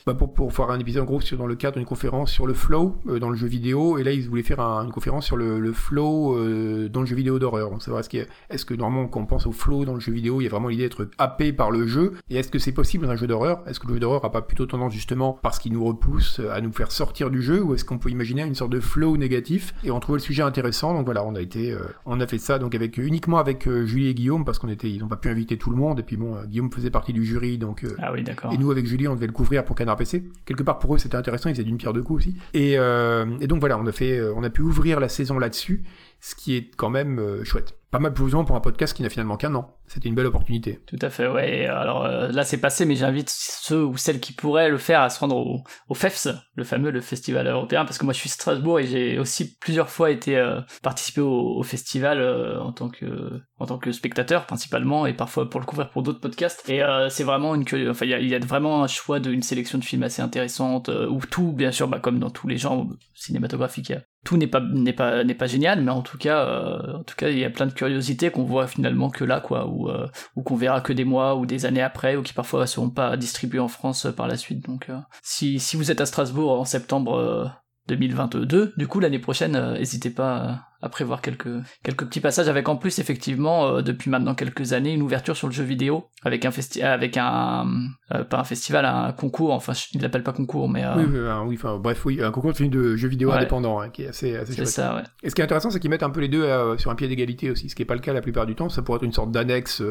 [0.06, 2.46] bah pour pour faire un épisode en gros sur, dans le cadre d'une conférence sur
[2.46, 3.98] le flow euh, dans le jeu vidéo.
[3.98, 7.06] Et là, ils voulaient faire un- une conférence sur le, le flow euh, dans le
[7.06, 7.70] jeu vidéo d'horreur.
[7.70, 10.12] Donc vrai, est-ce que, est-ce que normalement quand on pense au flow dans le jeu
[10.12, 12.12] vidéo, il y a vraiment l'idée d'être happé par le jeu?
[12.30, 13.62] Et est-ce que c'est possible dans un jeu d'horreur?
[13.66, 16.60] Est-ce que le jeu d'horreur a pas plutôt tendance justement parce qu'il nous repousse à
[16.60, 17.62] nous faire sortir du jeu?
[17.62, 19.74] Ou est-ce qu'on peut imaginer une sorte de flow négatif?
[19.84, 22.38] Et on trouvait le sujet intéressant donc voilà on a été euh, on a fait
[22.38, 25.16] ça donc avec uniquement avec euh, Julie et Guillaume parce qu'on était ils n'ont pas
[25.16, 27.84] pu inviter tout le monde et puis bon euh, Guillaume faisait partie du jury donc
[27.84, 28.52] euh, Ah oui, d'accord.
[28.52, 30.24] et nous, avec Julie, on devait le couvrir pour Canard PC.
[30.44, 31.48] Quelque part, pour eux, c'était intéressant.
[31.48, 32.36] Ils faisaient d'une pierre deux coups aussi.
[32.52, 35.84] Et, euh, donc voilà, on a euh, on a pu ouvrir la saison là-dessus,
[36.20, 37.76] ce qui est quand même euh, chouette.
[37.90, 39.76] Pas mal plus pour un podcast qui n'a finalement qu'un an.
[39.86, 40.80] C'était une belle opportunité.
[40.86, 41.66] Tout à fait, ouais.
[41.66, 45.20] Alors là, c'est passé, mais j'invite ceux ou celles qui pourraient le faire à se
[45.20, 49.20] rendre au, FEFS, le fameux festival européen, parce que moi, je suis Strasbourg et j'ai
[49.20, 50.42] aussi plusieurs fois été
[50.82, 52.20] participer au, festival
[52.58, 56.20] en tant que en tant que spectateur principalement et parfois pour le couvrir pour d'autres
[56.20, 56.68] podcasts.
[56.68, 57.64] Et euh, c'est vraiment une.
[57.90, 61.20] Enfin, il y a, vraiment un choix d'une sélection de films assez intéressante euh, où
[61.20, 65.24] tout, bien sûr, bah, comme dans tous les genres cinématographiques, tout n'est pas n'est pas
[65.24, 67.66] n'est pas génial, mais en tout cas, euh, en tout cas, il y a plein
[67.66, 71.04] de curiosités qu'on voit finalement que là, quoi, ou euh, ou qu'on verra que des
[71.04, 74.36] mois ou des années après, ou qui parfois seront pas distribués en France par la
[74.36, 74.64] suite.
[74.66, 74.88] Donc,
[75.22, 77.50] si si vous êtes à Strasbourg en septembre
[77.88, 81.48] 2022, du coup l'année prochaine, euh, n'hésitez pas euh, à prévoir quelques
[81.82, 85.48] quelques petits passages avec en plus effectivement euh, depuis maintenant quelques années une ouverture sur
[85.48, 87.66] le jeu vidéo avec un festi avec un
[88.14, 91.04] euh, pas un festival un concours enfin il l'appelle pas concours mais Oui,
[91.46, 93.36] oui, enfin, bref, oui, un concours de de jeux vidéo Ouais.
[93.36, 94.68] indépendants hein, qui est assez, assez c'est chouette.
[94.68, 96.46] ça ouais Et ce qui est intéressant, c'est qu'ils mettent un peu les deux
[96.78, 98.68] sur un pied d'égalité aussi, ce qui n'est pas le cas la plupart du temps.
[98.68, 99.82] Ça pourrait être une sorte d'annexe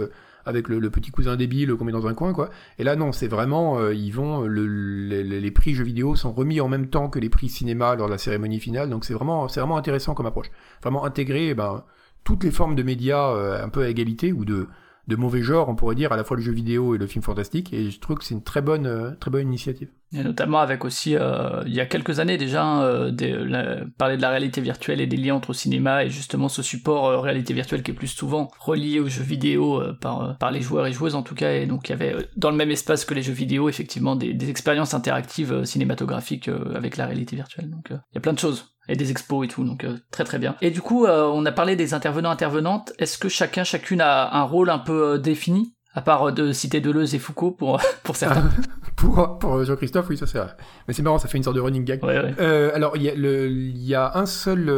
[0.45, 2.49] avec le, petit cousin débile qu'on met dans un coin, quoi.
[2.79, 6.31] Et là, non, c'est vraiment, euh, ils vont, le, le- les prix jeux vidéo sont
[6.31, 9.13] remis en même temps que les prix cinéma lors de la cérémonie finale, donc c'est
[9.13, 10.51] vraiment, c'est vraiment intéressant comme approche.
[10.81, 11.83] Vraiment intégrer, eh ben,
[12.23, 14.67] toutes les formes de médias euh, un peu à égalité ou de
[15.07, 17.23] de mauvais genre, on pourrait dire, à la fois le jeu vidéo et le film
[17.23, 19.89] fantastique, et je trouve que c'est une très bonne, euh, très bonne initiative.
[20.15, 24.15] Et notamment avec aussi, euh, il y a quelques années déjà, euh, des, la- parler
[24.15, 27.53] de la réalité virtuelle et des liens entre cinéma et justement ce support euh, réalité
[27.53, 30.93] virtuelle qui est plus souvent relié aux jeux vidéo euh, par, euh, les joueurs et
[30.93, 31.53] joueuses en tout cas.
[31.53, 34.15] Et donc il y avait euh, dans le même espace que les jeux vidéo effectivement
[34.15, 37.71] des, expériences interactives euh, cinématographiques euh, avec la réalité virtuelle.
[37.71, 38.72] Donc euh, il y a plein de choses.
[38.89, 40.55] Et des expos et tout, donc euh, très très bien.
[40.61, 42.91] Et du coup, euh, on a parlé des intervenants intervenantes.
[42.99, 46.81] Est-ce que chacun chacune a un rôle un peu euh, défini à part de citer
[46.81, 48.49] Deleuze et Foucault pour pour certains?
[48.95, 50.55] Pour, pour Jean-Christophe, oui, ça c'est vrai.
[50.87, 52.01] Mais c'est marrant, ça fait une sorte de running gag.
[52.03, 52.71] Ouais, ouais.
[52.73, 54.69] Alors, il y, y a un seul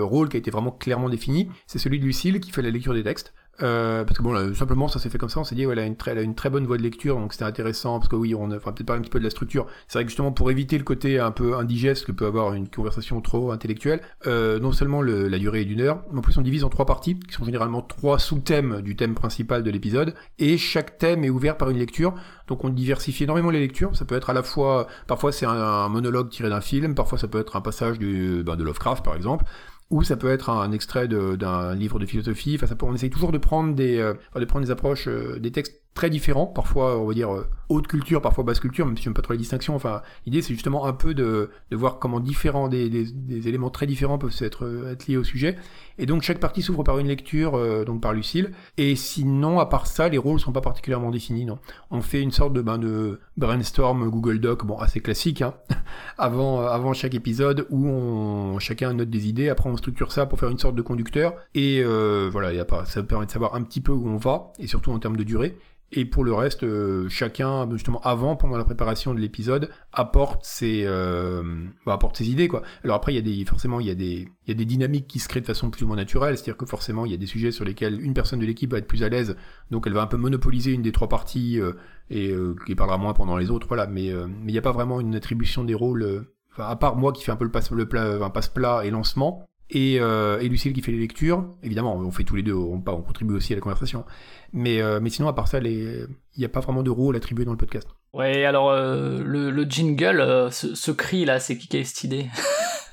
[0.00, 2.94] rôle qui a été vraiment clairement défini, c'est celui de Lucille qui fait la lecture
[2.94, 3.34] des textes.
[3.62, 5.40] Euh, parce que bon, simplement, ça s'est fait comme ça.
[5.40, 7.98] On s'est dit, ouais, elle a une très, bonne voix de lecture, donc c'était intéressant.
[7.98, 9.66] Parce que oui, on a peut-être parler un petit peu de la structure.
[9.88, 12.68] C'est vrai que justement, pour éviter le côté un peu indigeste que peut avoir une
[12.68, 16.36] conversation trop intellectuelle, euh, non seulement le- la durée est d'une heure, mais en plus
[16.38, 20.14] on divise en trois parties, qui sont généralement trois sous-thèmes du thème principal de l'épisode,
[20.38, 22.14] et chaque thème est ouvert par une lecture.
[22.48, 23.96] Donc on diversifie énormément les lectures.
[23.96, 27.18] Ça peut être à la fois, parfois c'est un, un monologue tiré d'un film, parfois
[27.18, 29.44] ça peut être un passage du, ben, de Lovecraft par exemple,
[29.90, 32.54] ou ça peut être un extrait d'un livre de philosophie.
[32.56, 35.38] Enfin, ça peut, on essaye toujours de prendre des, euh, de prendre des approches, euh,
[35.38, 38.96] des textes très différents, parfois on va dire euh, haute culture, parfois basse culture, même
[38.96, 39.74] si j'aime pas trop la distinction.
[39.74, 43.12] Enfin, l'idée c'est justement un peu de, de voir comment différents des,
[43.48, 45.56] éléments très différents peuvent être, euh, être liés au sujet.
[45.98, 48.52] Et donc chaque partie s'ouvre par une lecture, euh, donc par Lucille.
[48.76, 51.46] Et sinon, à part ça, les rôles sont pas particulièrement définis.
[51.46, 51.58] Non,
[51.90, 55.54] on fait une sorte de ben de brainstorm Google Doc, bon assez classique, hein,
[56.18, 59.48] avant avant chaque épisode où chacun note des idées.
[59.48, 61.34] Après, on structure ça pour faire une sorte de conducteur.
[61.54, 64.16] Et euh, voilà, y a pas, ça permet de savoir un petit peu où on
[64.16, 65.56] va et surtout en termes de durée.
[65.92, 70.82] Et pour le reste, euh, chacun, justement, avant, pendant la préparation de l'épisode, apporte ses,
[70.84, 71.42] euh,
[71.86, 72.62] bah, apporte ses idées, quoi.
[72.82, 74.64] Alors après, il y a des, forcément, il y a des, il y a des
[74.64, 76.36] dynamiques qui se créent de façon plus ou moins naturelle.
[76.36, 78.78] C'est-à-dire que forcément, il y a des sujets sur lesquels une personne de l'équipe va
[78.78, 79.36] être plus à l'aise,
[79.70, 81.72] donc elle va un peu monopoliser une des trois parties euh,
[82.10, 83.86] et euh, qui parlera moins pendant les autres, voilà.
[83.86, 86.02] Mais euh, mais il n'y a pas vraiment une attribution des rôles.
[86.02, 88.90] euh, à part moi qui fais un peu le passe, le plat, un passe-plat et
[88.90, 91.44] lancement, et, euh, et Lucille qui fait les lectures.
[91.62, 94.04] Évidemment, on fait tous les deux, on, on contribue aussi à la conversation.
[94.52, 96.06] Mais, euh, mais sinon, à part ça, il
[96.38, 97.88] n'y a pas vraiment de rôle attribué dans le podcast.
[98.12, 101.80] Ouais, alors euh, le, le jingle, euh, ce, ce cri là, c'est qui qui a
[101.80, 102.26] eu cette idée?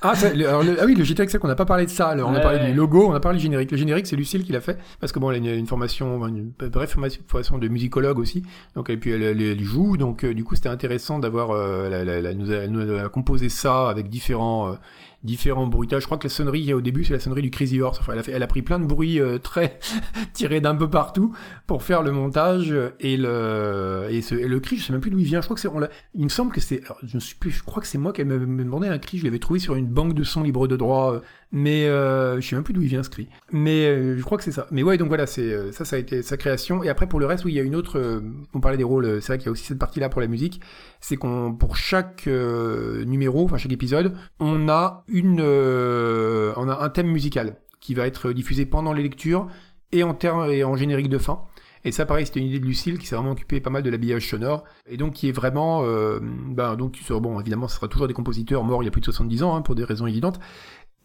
[0.06, 2.14] Ah, ça, le- le- ah oui, le GTX, c'est qu'on n'a pas parlé de ça.
[2.14, 3.70] on a parlé du logo, on a parlé du générique.
[3.70, 6.26] Le générique, c'est Lucille qui l'a fait, parce que bon, elle a une, une formation,
[6.26, 6.94] une bref
[7.26, 8.42] formation, de musicologue aussi.
[8.74, 11.56] Donc, et puis elle, elle- elle joue, donc du coup, c'était intéressant d'avoir,
[11.90, 14.76] elle nous a composé ça avec différents,
[15.24, 16.02] différents bruitages.
[16.02, 17.98] Je crois que la sonnerie, au début, c'est la sonnerie du Crazy Horse.
[18.00, 19.78] Enfin, elle a, fait, elle pris plein de bruits euh, très
[20.34, 21.34] tirés d'un peu partout
[21.66, 24.76] pour faire le montage et le, et, ce, et le cri.
[24.76, 25.40] Je sais même plus d'où il vient.
[25.40, 25.70] Je crois que c'est,
[26.14, 28.22] il me semble que c'est, je ne suis plus, je crois que c'est moi qui
[28.24, 29.18] m'avait demandé un cri.
[29.18, 31.20] Je l'avais trouvé sur une banque de sons libre de droit, euh,
[31.56, 33.10] mais euh, je sais même plus d'où il vient ce.
[33.52, 34.66] Mais euh, je crois que c'est ça.
[34.72, 36.82] Mais ouais, donc voilà, c'est euh, ça, ça a été sa création.
[36.82, 37.96] Et après pour le reste, oui, il y a une autre.
[37.96, 38.20] euh,
[38.54, 39.22] on parlait des rôles.
[39.22, 40.60] C'est vrai qu'il y a aussi cette partie-là pour la musique.
[41.00, 47.06] C'est qu'on pour chaque numéro, enfin chaque épisode, on a une, on a un thème
[47.06, 49.46] musical qui va être diffusé pendant les lectures
[49.92, 51.42] et en termes et en générique de fin.
[51.86, 53.90] Et ça, pareil, c'était une idée de Lucille qui s'est vraiment occupée pas mal de
[53.90, 54.64] l'habillage sonore.
[54.88, 58.82] Et donc, qui est vraiment, ben, donc, bon, évidemment, ce sera toujours des compositeurs morts
[58.82, 60.40] il y a plus de 70 ans, hein, pour des raisons évidentes.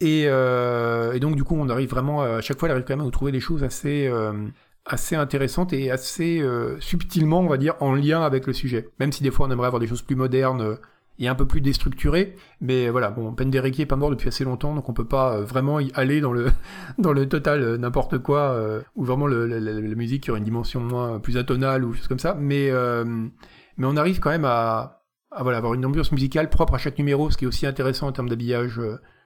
[0.00, 2.96] Et, euh, et donc, du coup, on arrive vraiment, à chaque fois, elle arrive quand
[2.96, 4.32] même à trouver des choses assez, euh,
[4.86, 8.88] assez intéressantes et assez euh, subtilement, on va dire, en lien avec le sujet.
[8.98, 10.76] Même si des fois, on aimerait avoir des choses plus modernes euh,
[11.18, 12.34] et un peu plus déstructurées.
[12.60, 15.44] Mais voilà, bon, Penderecki est pas mort depuis assez longtemps, donc on peut pas euh,
[15.44, 16.50] vraiment y aller dans le,
[16.98, 20.80] dans le total euh, n'importe quoi, euh, ou vraiment la musique qui aurait une dimension
[20.80, 22.34] moins plus atonale ou choses comme ça.
[22.34, 23.04] Mais, euh,
[23.76, 26.98] mais on arrive quand même à, à voilà, avoir une ambiance musicale propre à chaque
[26.98, 28.80] numéro, ce qui est aussi intéressant en termes d'habillage.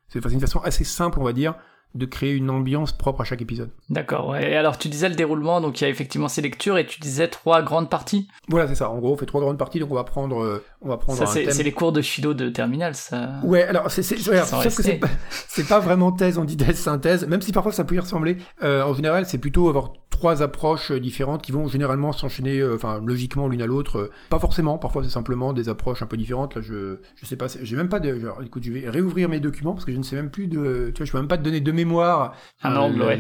[0.09, 1.55] C'est une façon assez simple, on va dire,
[1.95, 3.71] de créer une ambiance propre à chaque épisode.
[3.88, 4.51] D'accord, ouais.
[4.51, 7.01] Et alors tu disais le déroulement, donc il y a effectivement ces lectures et tu
[7.01, 8.29] disais trois grandes parties.
[8.49, 8.90] Voilà, c'est ça.
[8.90, 11.19] En gros, on fait trois grandes parties, donc on va prendre, euh, on va prendre
[11.19, 13.35] Ça, c'est les cours de philo de terminale, ça.
[13.45, 15.09] Ouais, alors c'est c'est pas,
[15.69, 18.38] pas vraiment thèse, antithèse, synthèse, même si parfois ça peut y ressembler.
[18.64, 22.74] Euh, en général, c'est plutôt avoir trois approches euh, différentes qui vont généralement s'enchaîner, euh,
[22.77, 23.98] enfin logiquement l'une à l'autre.
[23.98, 26.55] euh, pas forcément, parfois c'est simplement des approches un peu différentes.
[26.57, 28.18] Là, je je sais pas, j'ai même pas de.
[28.18, 30.90] genre, écoute, je vais réouvrir mes documents parce que je ne sais même plus de.
[30.94, 32.35] Tu vois, je peux même pas te donner de mémoire.
[32.62, 33.16] Un angle, le- ouais.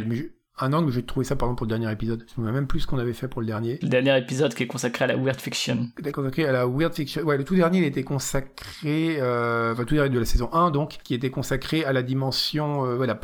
[0.58, 2.20] Un angle, j'ai trouvé ça par exemple pour le dernier épisode.
[2.20, 3.78] Je me souviens même plus ce qu'on avait fait pour le dernier.
[3.82, 5.88] Le dernier épisode qui est consacré à la weird fiction.
[6.12, 7.22] Consacré à la Weird Fiction.
[7.22, 10.70] Ouais, le tout dernier, il était consacré, euh, enfin, tout dernier de la saison 1,
[10.70, 13.16] donc, qui était consacré à la dimension, euh, voilà,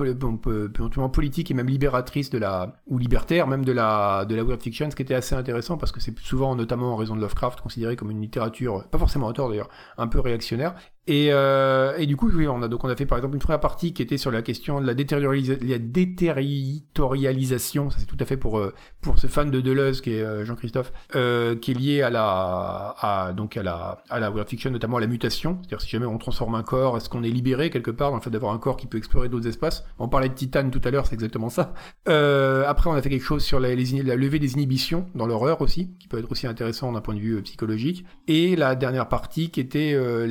[1.12, 4.90] politique et même libératrice de la, ou libertaire, même de la, de la Weird Fiction,
[4.90, 7.94] ce qui était assez intéressant parce que c'est souvent, notamment en raison de Lovecraft, considéré
[7.94, 10.74] comme une littérature, pas forcément à tort d'ailleurs, un peu réactionnaire.
[11.06, 13.58] Et, euh, et du coup, on a donc on a fait par exemple une première
[13.60, 17.90] partie qui était sur la question de la, déterritorialisation.
[17.90, 20.44] Ça c'est tout à fait pour euh, pour ce fan de Deleuze qui est euh,
[20.44, 24.98] Jean-Christophe, qui est lié à la à donc à la à la world fiction, notamment
[24.98, 25.58] à la mutation.
[25.62, 28.22] C'est-à-dire si jamais on transforme un corps, est-ce qu'on est libéré quelque part dans le
[28.22, 29.84] fait d'avoir un corps qui peut explorer d'autres espaces?
[29.98, 31.72] On parlait de Titane tout à l'heure, c'est exactement ça.
[32.06, 36.08] Après, on a fait quelque chose sur la, levée des inhibitions dans l'horreur aussi, qui
[36.08, 38.04] peut être aussi intéressant d'un point de vue psychologique.
[38.28, 40.26] Et la dernière partie qui était euh,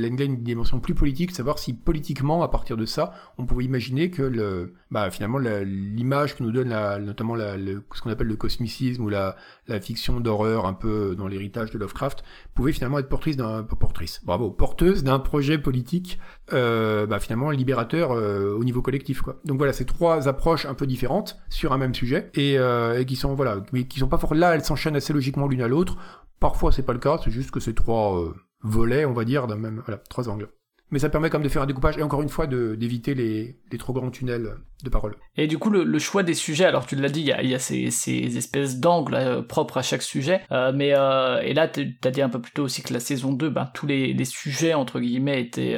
[0.82, 5.10] plus politique, savoir si politiquement, à partir de ça, on pouvait imaginer que le, bah,
[5.12, 6.70] finalement l'image que nous donne
[7.04, 9.36] notamment ce qu'on appelle le cosmicisme ou la,
[9.82, 12.24] fiction d'horreur un peu dans l'héritage de Lovecraft
[12.56, 16.20] pouvait finalement être portrice d'un portrice, bravo, porteuse d'un projet politique
[16.54, 19.40] euh, bah, finalement libérateur euh, au niveau collectif quoi.
[19.46, 23.16] Donc voilà, ces trois approches un peu différentes sur un même sujet et, euh, qui
[23.16, 25.98] sont voilà, mais qui sont pas forcément là, elles s'enchaînent assez logiquement l'une à l'autre.
[26.40, 29.56] Parfois c'est pas le cas, c'est juste que ces trois volets, on va dire, d'un
[29.56, 30.50] même voilà, trois angles.
[30.92, 33.58] Mais ça permet quand même de faire un découpage et encore une fois d'éviter les,
[33.72, 35.16] les trop grands tunnels de parole.
[35.36, 37.42] Et du coup, le, le choix des sujets, alors tu l'as dit, il y a,
[37.42, 41.42] il y a ces, ces espèces d'angles euh, propres à chaque sujet, euh, mais euh,
[41.42, 43.70] et là, tu as dit un peu plus tôt aussi que la saison 2, ben,
[43.74, 45.78] tous les, les sujets, entre guillemets, étaient,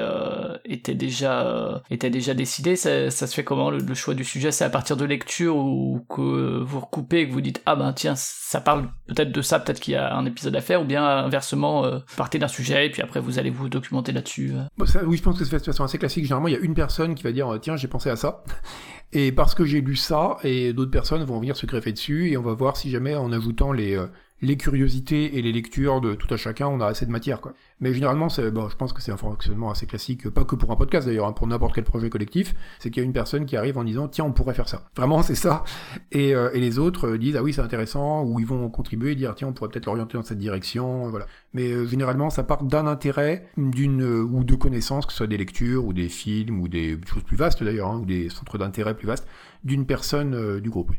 [0.66, 2.76] étaient, déjà, étaient déjà décidés.
[2.76, 4.52] Ça, ça se fait comment, le, le choix du sujet?
[4.52, 7.94] C'est à partir de lecture ou que vous recoupez et que vous dites, ah ben
[7.94, 10.86] tiens, ça parle peut-être de ça, peut-être qu'il y a un épisode à faire, ou
[10.86, 11.86] bien inversement,
[12.18, 14.54] partez d'un sujet et puis après vous allez vous documenter là-dessus.
[14.78, 16.24] Bon, oui, je pense que c'est de façon assez classique.
[16.24, 18.44] Généralement, il y a une personne qui va dire euh, tiens, j'ai pensé à ça.
[19.14, 22.38] Et parce que j'ai lu ça, et d'autres personnes vont venir se greffer dessus, et
[22.38, 24.08] on va voir si jamais en ajoutant les, euh,
[24.42, 27.42] les curiosités et les lectures de tout à chacun, on a assez de matière.
[27.42, 27.54] Quoi.
[27.80, 30.76] Mais généralement, bon, je pense que c'est un fonctionnement assez classique, pas que pour un
[30.76, 33.56] podcast d'ailleurs, hein, pour n'importe quel projet collectif, c'est qu'il y a une personne qui
[33.56, 34.90] arrive en disant tiens, on pourrait faire ça.
[34.96, 35.64] Vraiment, c'est ça.
[36.12, 39.12] Et, euh, et les autres euh, disent ah oui, c'est intéressant, ou ils vont contribuer
[39.12, 41.10] et dire tiens, on pourrait peut-être l'orienter dans cette direction.
[41.10, 41.28] Voilà.
[41.54, 45.28] Mais euh, généralement, ça part d'un intérêt, d'une euh, ou de connaissances, que ce soit
[45.28, 48.58] des lectures ou des films ou des choses plus vastes d'ailleurs, hein, ou des centres
[48.58, 49.28] d'intérêt plus vastes,
[49.64, 50.92] d'une personne euh, du groupe.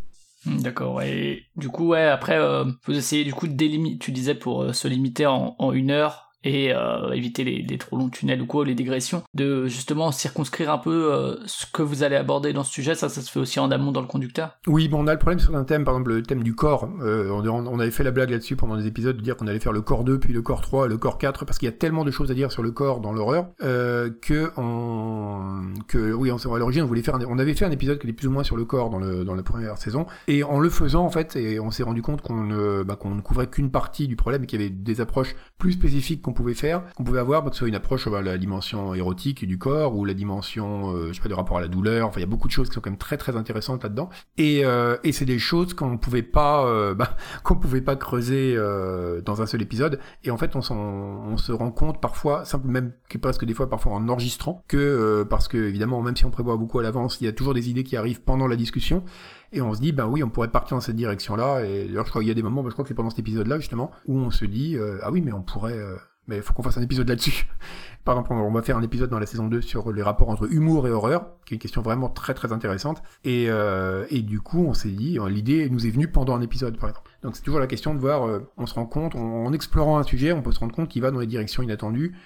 [0.46, 1.02] D'accord.
[1.02, 4.62] Et du coup, ouais, après, euh, vous essayez du coup de délimiter, tu disais, pour
[4.62, 8.46] euh, se limiter en une heure et euh, éviter les, les trop longs tunnels ou
[8.46, 12.64] quoi, les digressions, de justement circonscrire un peu euh, ce que vous allez aborder dans
[12.64, 14.58] ce sujet, ça, ça se fait aussi en amont dans le conducteur.
[14.66, 16.88] Oui, bon, on a le problème sur un thème, par exemple le thème du corps.
[17.00, 19.72] Euh, on, avait fait la blague là-dessus pendant des épisodes de dire qu'on allait faire
[19.72, 22.04] le corps 2, puis le corps 3, le corps 4, parce qu'il y a tellement
[22.04, 26.58] de choses à dire sur le corps dans l'horreur que on, que oui, on, à
[26.58, 28.56] l'origine on voulait faire, on avait fait un épisode qui était plus ou moins sur
[28.56, 31.82] le corps dans la première saison, et en le faisant en fait, et on s'est
[31.82, 35.00] rendu compte qu'on ne bah, couvrait qu'une partie du problème et qu'il y avait des
[35.00, 38.02] approches plus spécifiques qu'on pouvait faire, qu'on pouvait avoir, bah, que ce soit une approche
[38.02, 41.58] sur la dimension érotique du corps ou la dimension, euh, je sais pas, de rapport
[41.58, 42.08] à la douleur.
[42.08, 44.08] Enfin, il y a beaucoup de choses qui sont quand même très très intéressantes là-dedans.
[44.38, 48.54] Et, euh, et c'est des choses qu'on pouvait pas, euh, bah, qu'on pouvait pas creuser
[48.56, 49.98] euh, dans un seul épisode.
[50.24, 53.68] Et en fait, on, on se rend compte parfois, simple même que presque des fois
[53.68, 57.20] parfois en enregistrant, que euh, parce que évidemment, même si on prévoit beaucoup à l'avance,
[57.20, 59.04] il y a toujours des idées qui arrivent pendant la discussion.
[59.52, 61.64] Et on se dit, ben oui, on pourrait partir dans cette direction-là.
[61.64, 63.10] Et d'ailleurs, je crois qu'il y a des moments, bah, je crois que c'est pendant
[63.10, 66.36] cet épisode-là, justement, où on se dit, euh, ah oui, mais on pourrait, euh, mais
[66.36, 67.46] il faut qu'on fasse un épisode là-dessus.
[68.04, 70.52] Par exemple, on va faire un épisode dans la saison 2 sur les rapports entre
[70.52, 73.02] humour et horreur, qui est une question vraiment très très intéressante.
[73.24, 76.40] Et, euh, et du coup, on s'est dit, euh, l'idée nous est venue pendant un
[76.40, 77.10] épisode, par exemple.
[77.22, 80.02] Donc c'est toujours la question de voir, euh, on se rend compte, en, explorant un
[80.02, 82.16] sujet, on peut se rendre compte qu'il va dans des directions inattendues,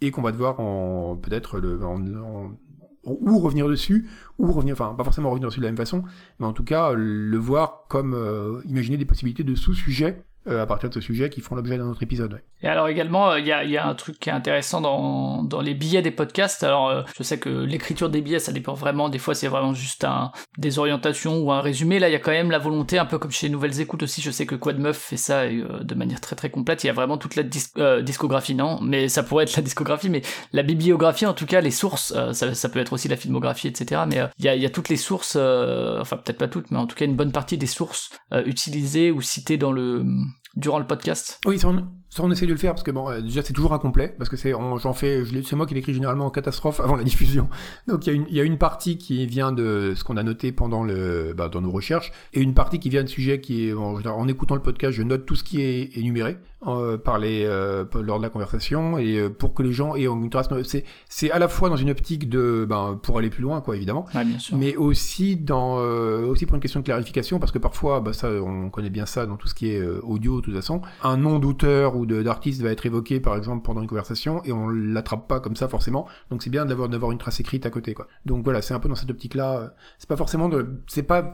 [0.00, 0.56] et qu'on va devoir
[1.20, 1.80] peut-être le
[3.04, 6.02] ou revenir dessus, ou revenir, enfin pas forcément revenir dessus de la même façon,
[6.38, 10.88] mais en tout cas le voir comme imaginer des possibilités de sous-sujets euh, à partir
[10.88, 12.40] de ce sujet qui font l'objet d'un autre épisode.
[12.62, 15.60] Et alors également, euh, il y, y a un truc qui est intéressant dans, dans
[15.60, 16.64] les billets des podcasts.
[16.64, 19.08] Alors euh, je sais que l'écriture des billets, ça dépend vraiment.
[19.08, 21.98] Des fois, c'est vraiment juste un, des orientations ou un résumé.
[21.98, 24.22] Là, il y a quand même la volonté, un peu comme chez Nouvelles Écoutes aussi.
[24.22, 26.82] Je sais que Quad Meuf fait ça euh, de manière très très complète.
[26.84, 27.42] Il y a vraiment toute la
[27.78, 31.60] euh, discographie, non Mais ça pourrait être la discographie, mais la bibliographie, en tout cas,
[31.60, 34.02] les sources, ça, peut être aussi la filmographie, etc.
[34.08, 36.96] Mais il y, y a toutes les sources, enfin peut-être pas toutes, mais en tout
[36.96, 38.10] cas une bonne partie des sources
[38.44, 40.04] utilisées ou citées dans le
[40.56, 41.38] durant le podcast.
[41.46, 43.52] Oui, ça on, ça, on essaie de le faire parce que bon, euh, déjà c'est
[43.52, 46.96] toujours incomplet parce que c'est, j'en fais, c'est moi qui l'écris généralement en catastrophe avant
[46.96, 47.48] la diffusion.
[47.88, 50.16] Donc il y a une, il y a une partie qui vient de ce qu'on
[50.16, 53.40] a noté pendant le, bah, dans nos recherches et une partie qui vient de sujets
[53.40, 57.18] qui est, en écoutant le podcast, je note tout ce qui est énuméré euh, par
[57.18, 60.48] les, euh, lors de la conversation et euh, pour que les gens aient une trace.
[60.64, 63.76] C'est, c'est à la fois dans une optique de, ben, pour aller plus loin, quoi,
[63.76, 64.56] évidemment, Ouais, bien sûr.
[64.56, 68.30] mais aussi dans euh, aussi pour une question de clarification parce que parfois bah ça
[68.30, 70.80] on connaît bien ça dans tout ce qui est euh, audio de toute façon.
[71.02, 74.68] Un nom d'auteur ou d'artiste va être évoqué par exemple pendant une conversation et on
[74.68, 76.06] l'attrape pas comme ça forcément.
[76.30, 78.06] Donc c'est bien d'avoir d'avoir une trace écrite à côté quoi.
[78.24, 81.32] Donc voilà c'est un peu dans cette optique là c'est pas forcément de c'est pas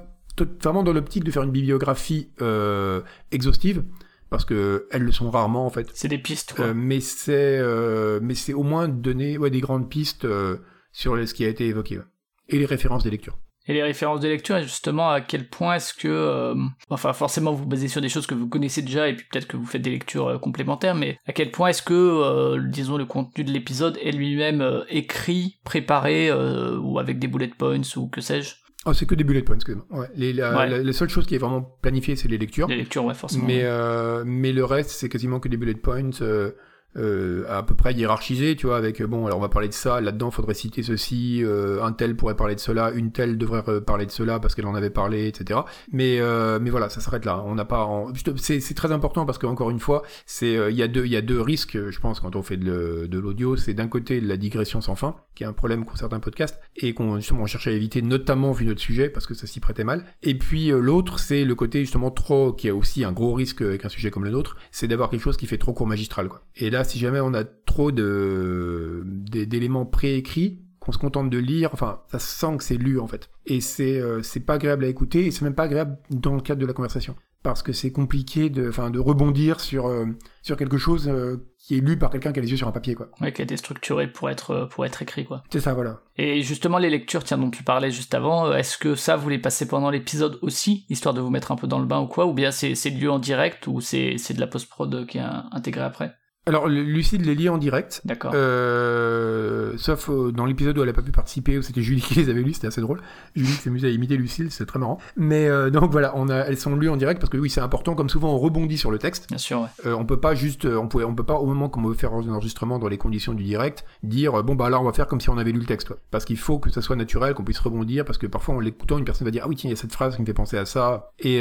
[0.62, 3.84] vraiment dans l'optique de faire une bibliographie euh, exhaustive
[4.32, 5.90] parce que elles le sont rarement en fait.
[5.92, 6.64] C'est des pistes, quoi.
[6.64, 10.56] Euh, mais c'est euh, mais c'est au moins donner ouais, des grandes pistes euh,
[10.90, 12.04] sur ce qui a été évoqué ouais.
[12.48, 13.38] et les références des lectures.
[13.68, 16.52] Et les références de lecture, et justement, à quel point est-ce que...
[16.90, 19.56] enfin, forcément, vous basez sur des choses que vous connaissez déjà, et puis peut-être que
[19.56, 23.52] vous faites des lectures complémentaires, mais à quel point est-ce que, disons, le contenu de
[23.52, 28.56] l'épisode est lui-même écrit, préparé, ou avec des bullet points, ou que sais-je?
[28.84, 29.86] Oh, c'est que des bullet points, excusez-moi.
[29.90, 30.08] Ouais.
[30.16, 30.68] Les, la, Ouais.
[30.68, 32.66] la- la seule chose qui est vraiment planifiée, c'est les lectures.
[32.68, 33.44] Les lectures, ouais, forcément.
[33.46, 36.50] Mais, euh, mais le reste, c'est quasiment que des bullet points euh,
[36.96, 40.00] euh, à peu près hiérarchisés, tu vois, avec, bon, alors on va parler de ça,
[40.00, 44.06] là-dedans, faudrait citer ceci, euh, un tel pourrait parler de cela, une telle devrait parler
[44.06, 45.60] de cela parce qu'elle en avait parlé, etc.
[45.92, 47.42] Mais, euh, mais voilà, ça s'arrête là.
[47.46, 47.84] On n'a pas...
[47.84, 51.12] en- C'est très important parce qu'encore une fois, c'est euh, il y, a deux- il
[51.12, 53.56] y a deux risques, je pense, quand on fait de, l'audio.
[53.56, 56.94] C'est d'un côté la digression sans fin, qui est un problème pour certains podcasts, et
[56.94, 60.04] qu'on justement cherche à éviter, notamment vu notre sujet, parce que ça s'y prêtait mal.
[60.22, 63.62] Et puis euh, l'autre, c'est le côté justement trop, qui est aussi un gros risque
[63.62, 66.28] avec un sujet comme le nôtre, c'est d'avoir quelque chose qui fait trop court magistral.
[66.28, 66.42] Quoi.
[66.56, 71.70] Et là, si jamais on a trop de d'éléments préécrits, qu'on se contente de lire,
[71.72, 73.30] enfin, ça se sent que c'est lu en fait.
[73.46, 76.40] Et c'est euh, c'est pas agréable à écouter, et c'est même pas agréable dans le
[76.40, 77.14] cadre de la conversation.
[77.42, 80.06] Parce que c'est compliqué de, de rebondir sur, euh,
[80.42, 82.72] sur quelque chose euh, qui est lu par quelqu'un qui a les yeux sur un
[82.72, 83.10] papier, quoi.
[83.20, 85.42] Ouais, qui a été structuré pour être, pour être écrit, quoi.
[85.50, 86.02] C'est ça, voilà.
[86.16, 89.40] Et justement, les lectures, tiens, dont tu parlais juste avant, est-ce que ça, vous les
[89.40, 92.26] passez pendant l'épisode aussi, histoire de vous mettre un peu dans le bain ou quoi,
[92.26, 95.24] ou bien c'est c'est lieu en direct, ou c'est c'est de la post-prod qui est
[95.50, 96.14] intégrée après?
[96.46, 98.00] Alors, le- Lucide les lit en direct.
[98.04, 98.32] D'accord.
[98.34, 102.14] Euh, sauf euh, dans l'épisode où elle a pas pu participer, où c'était Julie qui
[102.16, 103.00] les avait lus, c'était assez drôle.
[103.36, 104.98] Julie qui s'amusait à imiter Lucille, c'est très marrant.
[105.16, 107.60] Mais euh, donc voilà, on a, elles sont lues en direct parce que oui, c'est
[107.60, 107.94] important.
[107.94, 109.28] Comme souvent, on rebondit sur le texte.
[109.28, 109.68] Bien sûr, ouais.
[109.86, 112.12] Euh, on peut pas juste, on pouvait, on peut pas au moment qu'on veut faire
[112.12, 115.20] un enregistrement dans les conditions du direct, dire bon bah là on va faire comme
[115.20, 115.98] si on avait lu le texte, quoi.
[116.10, 118.98] parce qu'il faut que ça soit naturel, qu'on puisse rebondir, parce que parfois en l'écoutant
[118.98, 120.34] une personne va dire ah oui tiens il y a cette phrase qui me fait
[120.34, 121.40] penser à ça, et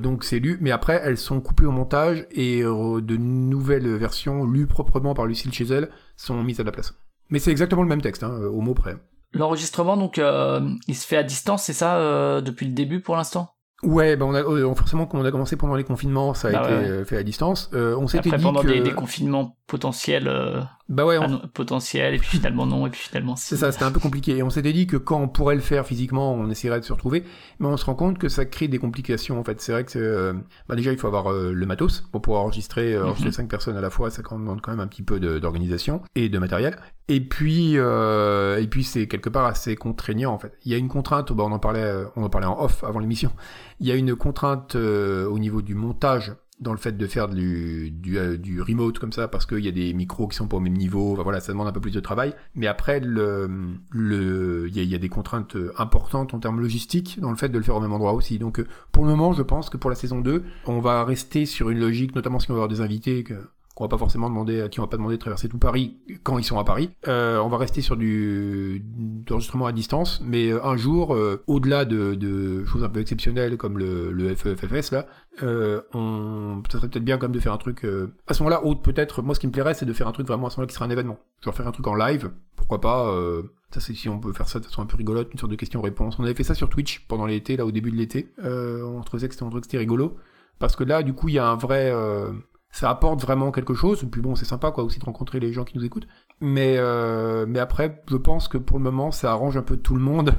[0.00, 4.66] donc c'est lu, mais après elles sont coupées au montage et de nouvelles versions lues
[4.66, 6.94] proprement par Lucille chez elle sont mises à la place.
[7.30, 8.96] Mais c'est exactement le même texte, hein, au mot près.
[9.32, 13.14] L'enregistrement, donc, euh, il se fait à distance, c'est ça, euh, depuis le début pour
[13.16, 13.54] l'instant?
[13.82, 16.52] Ouais, bah on a euh, forcément quand on a commencé pendant les confinements, ça a
[16.52, 16.90] Bah été ouais.
[16.90, 17.70] euh, fait à distance.
[17.72, 22.14] Euh, on s'était dit pendant que des, des confinements potentiels, euh, bah ouais, on- potentiels,
[22.14, 23.46] et puis finalement non, et puis finalement si.
[23.46, 24.36] C'est ça, c'était un peu compliqué.
[24.36, 26.92] Et on s'était dit que quand on pourrait le faire physiquement, on essaierait de se
[26.92, 27.22] retrouver.
[27.60, 29.60] Mais on se rend compte que ça crée des complications, en fait.
[29.60, 30.32] C'est vrai que, euh,
[30.68, 33.32] bah déjà, il faut avoir euh, le matos pour pouvoir enregistrer, enregistrer Mhm.
[33.34, 34.10] cinq personnes à la fois.
[34.10, 36.76] Ça demande quand même un petit peu d'organisation et de matériel.
[37.08, 40.52] Et puis, et puis c'est quelque part assez contraignant, en fait.
[40.64, 42.98] Il y a une contrainte, bah, on en parlait, on en parlait en off avant
[42.98, 43.30] l'émission.
[43.80, 47.90] Il y a une contrainte au niveau du montage dans le fait de faire du,
[47.90, 50.58] du, euh, du remote comme ça, parce qu'il y a des micros qui sont pas
[50.58, 52.34] au même niveau, enfin, voilà, ça demande un peu plus de travail.
[52.54, 53.48] Mais après, le,
[53.90, 57.64] le, il y, a, des contraintes importantes en termes logistiques dans le fait de le
[57.64, 58.38] faire au même endroit aussi.
[58.38, 61.46] Donc, euh, pour le moment, je pense que pour la saison 2, on va rester
[61.46, 63.34] sur une logique, notamment si on va avoir des invités que,
[63.74, 65.96] qu'on va pas forcément demander, à qui on va pas demander de traverser tout Paris
[66.22, 66.90] quand ils sont à Paris.
[67.08, 71.84] Euh, on va rester sur du d'enregistrement à distance, mais euh, un jour, euh, au-delà
[71.84, 75.06] de, de choses un peu exceptionnelles comme le, le FEFFS là,
[75.42, 78.42] euh, on, ça serait peut-être bien quand même de faire un truc euh, à ce
[78.42, 78.64] moment-là.
[78.64, 80.56] Autre peut-être, moi ce qui me plairait, c'est de faire un truc vraiment à ce
[80.56, 81.18] moment-là qui sera un événement.
[81.42, 83.08] Genre faire un truc en live, pourquoi pas.
[83.08, 85.52] Euh, ça c'est si on peut faire ça de façon un peu rigolote, une sorte
[85.52, 86.18] de question-réponse.
[86.18, 88.32] On avait fait ça sur Twitch pendant l'été, là au début de l'été.
[88.42, 90.16] On trouvait que c'était c'était rigolo
[90.60, 92.30] parce que là, du coup, il y a un vrai euh,
[92.70, 94.02] ça apporte vraiment quelque chose.
[94.02, 96.06] Et puis bon, c'est sympa quoi aussi de rencontrer les gens qui nous écoutent.
[96.40, 99.94] Mais euh, mais après, je pense que pour le moment, ça arrange un peu tout
[99.94, 100.34] le monde.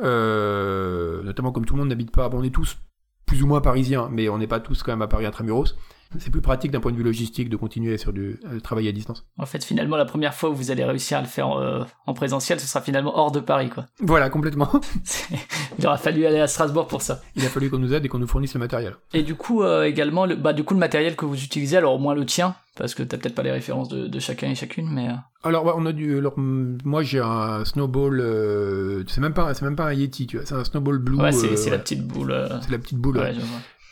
[0.00, 2.28] Euh, notamment comme tout le monde n'habite pas.
[2.28, 2.78] Bon, on est tous
[3.26, 5.76] plus ou moins parisiens, mais on n'est pas tous quand même à Paris intramuros.
[6.18, 8.92] C'est plus pratique d'un point de vue logistique de continuer sur du euh, travail à
[8.92, 9.24] distance.
[9.38, 12.14] En fait, finalement, la première fois où vous allez réussir à le faire euh, en
[12.14, 13.86] présentiel, ce sera finalement hors de Paris, quoi.
[14.00, 14.70] Voilà, complètement.
[15.78, 17.20] Il aura fallu aller à Strasbourg pour ça.
[17.36, 18.94] Il a fallu qu'on nous aide et qu'on nous fournisse le matériel.
[19.12, 21.94] Et du coup, euh, également, le, bah, du coup, le matériel que vous utilisez, alors
[21.94, 24.54] au moins le tien, parce que t'as peut-être pas les références de, de chacun et
[24.54, 25.08] chacune, mais
[25.44, 26.18] Alors, on a du.
[26.18, 28.20] Alors, moi, j'ai un snowball.
[28.20, 30.46] euh, c'est même pas, c'est même pas un Yeti, tu vois.
[30.46, 31.16] C'est un snowball blue.
[31.16, 32.32] ouais, c'est euh, la petite boule.
[32.32, 33.18] euh, C'est la petite boule.
[33.18, 33.34] ouais, ouais.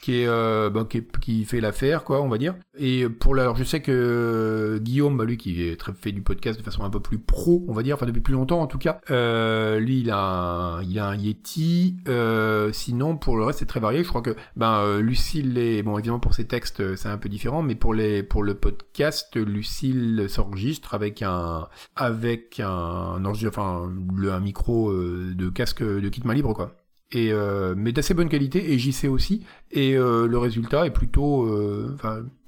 [0.03, 2.55] Qui est, euh, bah, qui, qui fait l'affaire, quoi, on va dire.
[2.77, 6.21] Et pour la, alors je sais que Guillaume, bah, lui qui est très fait du
[6.21, 8.67] podcast de façon un peu plus pro, on va dire, enfin depuis plus longtemps en
[8.67, 11.97] tout cas, euh, lui il a un, il a un Yeti.
[12.09, 14.03] Euh, sinon pour le reste c'est très varié.
[14.03, 17.17] Je crois que ben euh, Lucille est bon évidemment pour ses textes euh, c'est un
[17.19, 23.49] peu différent, mais pour les pour le podcast Lucille s'enregistre avec un avec un enregistre-
[23.57, 26.75] enfin le, un micro euh, de casque de kit main libre quoi
[27.13, 31.45] et euh, mais d'assez bonne qualité et JC aussi et euh, le résultat est plutôt
[31.45, 31.97] euh,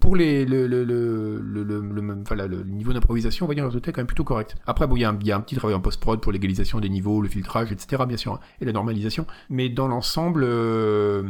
[0.04, 4.00] pour les, le, le, le, le, niveau d'improvisation, on va dire, le résultat est quand
[4.02, 4.54] même plutôt correct.
[4.66, 7.28] Après, bon, il y, a un- petit travail en post-prod pour l'égalisation des niveaux, le
[7.30, 9.26] filtrage, etc., bien sûr, hein, et la normalisation.
[9.48, 11.22] Mais dans l'ensemble, euh,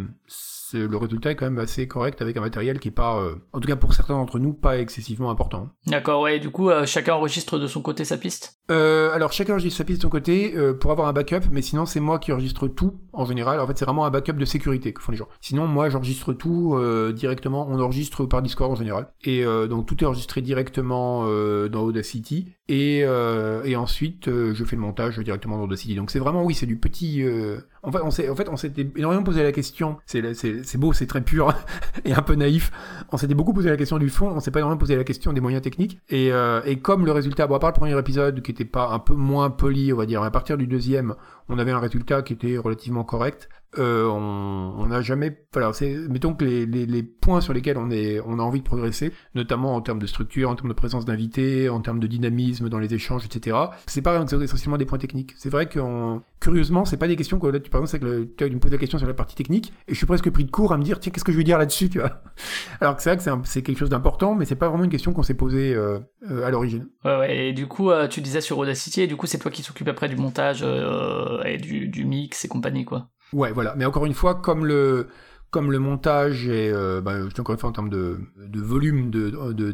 [0.75, 3.61] le résultat est quand même assez correct avec un matériel qui est pas, euh, en
[3.61, 5.68] tout cas pour certains d'entre nous, pas excessivement important.
[5.87, 8.59] D'accord, ouais, du coup, euh, chacun enregistre de son côté sa piste?
[8.70, 11.87] Euh, alors chacun enregistre sa piste de son côté pour avoir un backup, mais sinon
[11.87, 13.61] c'est moi qui enregistre tout en général.
[13.61, 15.29] En fait c'est vraiment un backup de sécurité que font les gens.
[15.41, 16.79] Sinon moi j'enregistre tout
[17.14, 19.09] directement, on enregistre par Discord en général.
[19.22, 21.25] Et donc tout est enregistré directement
[21.68, 22.55] dans Audacity.
[22.68, 25.95] Et, et ensuite je fais le montage directement dans Audacity.
[25.95, 27.22] Donc c'est vraiment oui c'est du petit...
[27.83, 28.49] En fait on s'est en fait,
[28.97, 30.22] énormément posé la question, c'est
[30.65, 31.53] c'est- beau, c'est très pur
[32.05, 32.71] et un peu naïf.
[33.12, 35.33] On s'était beaucoup posé la question du fond, on s'est pas énormément posé la question
[35.33, 35.99] des moyens techniques.
[36.09, 38.89] Et, euh, et comme le résultat, bon, à part le premier épisode qui était pas
[38.91, 41.15] un peu moins poli, on va dire, à partir du deuxième,
[41.49, 43.49] on avait un résultat qui était relativement correct.
[43.79, 45.72] Euh, on n'a jamais, voilà,
[46.09, 49.12] mettons que les, les, les points sur lesquels on est, on a envie de progresser,
[49.35, 52.79] notamment en termes de structure, en termes de présence d'invités, en termes de dynamisme dans
[52.79, 53.57] les échanges, etc.
[53.87, 55.35] C'est pas essentiellement des points techniques.
[55.37, 58.55] C'est vrai qu'on, curieusement, c'est pas des questions que là, tu, par exemple, que tu
[58.55, 60.72] me poses la question sur la partie technique, et je suis presque pris de court
[60.72, 62.22] à me dire, tiens, qu'est-ce que je vais dire là-dessus, tu vois?
[62.81, 65.12] Alors que c'est vrai que c'est quelque chose d'important, mais c'est pas vraiment une question
[65.12, 65.99] qu'on s'est posée euh,
[66.31, 66.89] euh, à l'origine.
[67.05, 69.51] Ouais, ouais, et du coup, euh, tu disais sur Audacity, et du coup, c'est toi
[69.51, 73.09] qui s'occupe après du montage euh, et du, du mix et compagnie, quoi.
[73.35, 73.74] Ouais, voilà.
[73.76, 75.09] Mais encore une fois, comme le,
[75.51, 79.11] comme le montage est, euh, je dis encore une fois en termes de, de volume
[79.11, 79.72] de, de,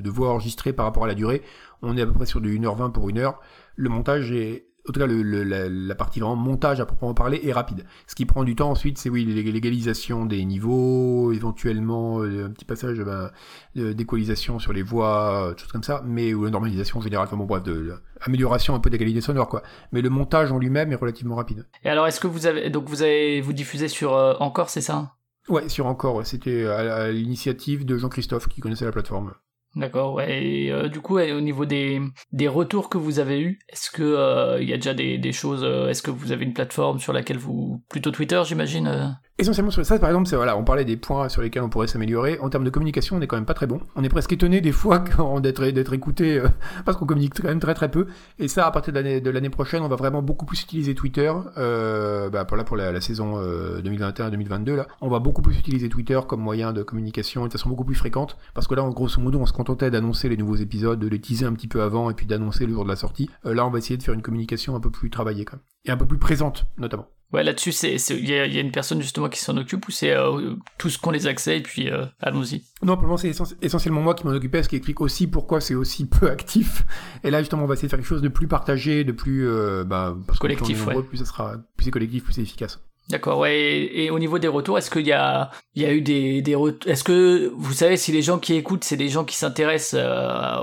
[0.00, 1.42] de, voix enregistrées par rapport à la durée,
[1.82, 3.40] on est à peu près sur du 1h20 pour 1 heure.
[3.76, 7.14] Le montage est, en tout cas, le, le- la, la partie vraiment montage à proprement
[7.14, 7.84] parler est rapide.
[8.06, 12.50] Ce qui prend du temps ensuite, c'est oui, l'ég- l'égalisation des niveaux, éventuellement euh, un
[12.50, 13.30] petit passage ben,
[13.74, 17.26] de- d'équalisation sur les voix, euh, choses comme ça, mais ou la normalisation en général,
[17.26, 19.62] enfin bon bref, de, de- amélioration un peu des qualités sonores quoi.
[19.92, 21.66] Mais le montage en lui-même est relativement rapide.
[21.84, 24.80] Et alors, est-ce que vous avez, donc vous avez, vous diffusez sur euh, Encore, c'est
[24.80, 25.14] ça?
[25.48, 29.32] Ouais, sur encore, c'était à, à l'initiative de Jean-Christophe qui connaissait la plateforme.
[29.76, 30.44] D'accord, ouais.
[30.44, 32.00] Et euh, du coup, au niveau des,
[32.48, 35.62] retours que vous avez eus, est-ce que euh, il y a déjà des, des choses
[35.62, 39.86] euh, Est-ce que vous avez une plateforme sur laquelle vous plutôt Twitter, j'imagine Essentiellement sur
[39.86, 42.40] ça, par exemple, c'est voilà, on parlait des points sur lesquels on pourrait s'améliorer.
[42.40, 43.80] En termes de communication, on est quand même pas très bon.
[43.94, 44.98] On est presque étonné des fois
[45.40, 46.48] d'être d'être écouté euh,
[46.84, 48.08] parce qu'on communique quand même très très peu.
[48.40, 51.32] Et ça, à partir de l'année prochaine, on va vraiment beaucoup plus utiliser Twitter.
[51.56, 55.88] Euh, bah, pour là pour la, saison euh, 2021-2022 là, on va beaucoup plus utiliser
[55.88, 58.38] Twitter comme moyen de communication de façon beaucoup plus fréquente.
[58.54, 61.20] Parce que là, en grosso modo, on se contentait d'annoncer les nouveaux épisodes, de les
[61.20, 63.30] teaser un petit peu avant et puis d'annoncer le jour de la sortie.
[63.46, 65.64] Euh, là, on va essayer de faire une communication un peu plus travaillée quand même
[65.84, 67.06] et un peu plus présente notamment.
[67.32, 69.86] Ouais, là-dessus, c'est, il y, a, il y a une personne justement qui s'en occupe
[69.86, 72.64] ou c'est euh, tous qu'on les accès et puis euh, allons-y.
[72.82, 75.26] Non, pour le moment, c'est essen- essentiellement moi qui m'en occupais, ce qui explique aussi
[75.26, 76.84] pourquoi c'est aussi peu actif.
[77.24, 79.46] Et là, justement, on va essayer de faire quelque chose de plus partagé, de plus...
[79.46, 81.08] Euh, bah, parce Collectif, nombreux, ouais.
[81.08, 81.56] plus ça sera...
[81.76, 82.80] Plus c'est collectif, plus c'est efficace.
[83.10, 83.56] D'accord, ouais.
[83.58, 86.40] Et, et au niveau des retours, est-ce qu'il y a, il y a eu des,
[86.42, 89.36] des retours Est-ce que vous savez si les gens qui écoutent, c'est des gens qui
[89.36, 90.60] s'intéressent euh,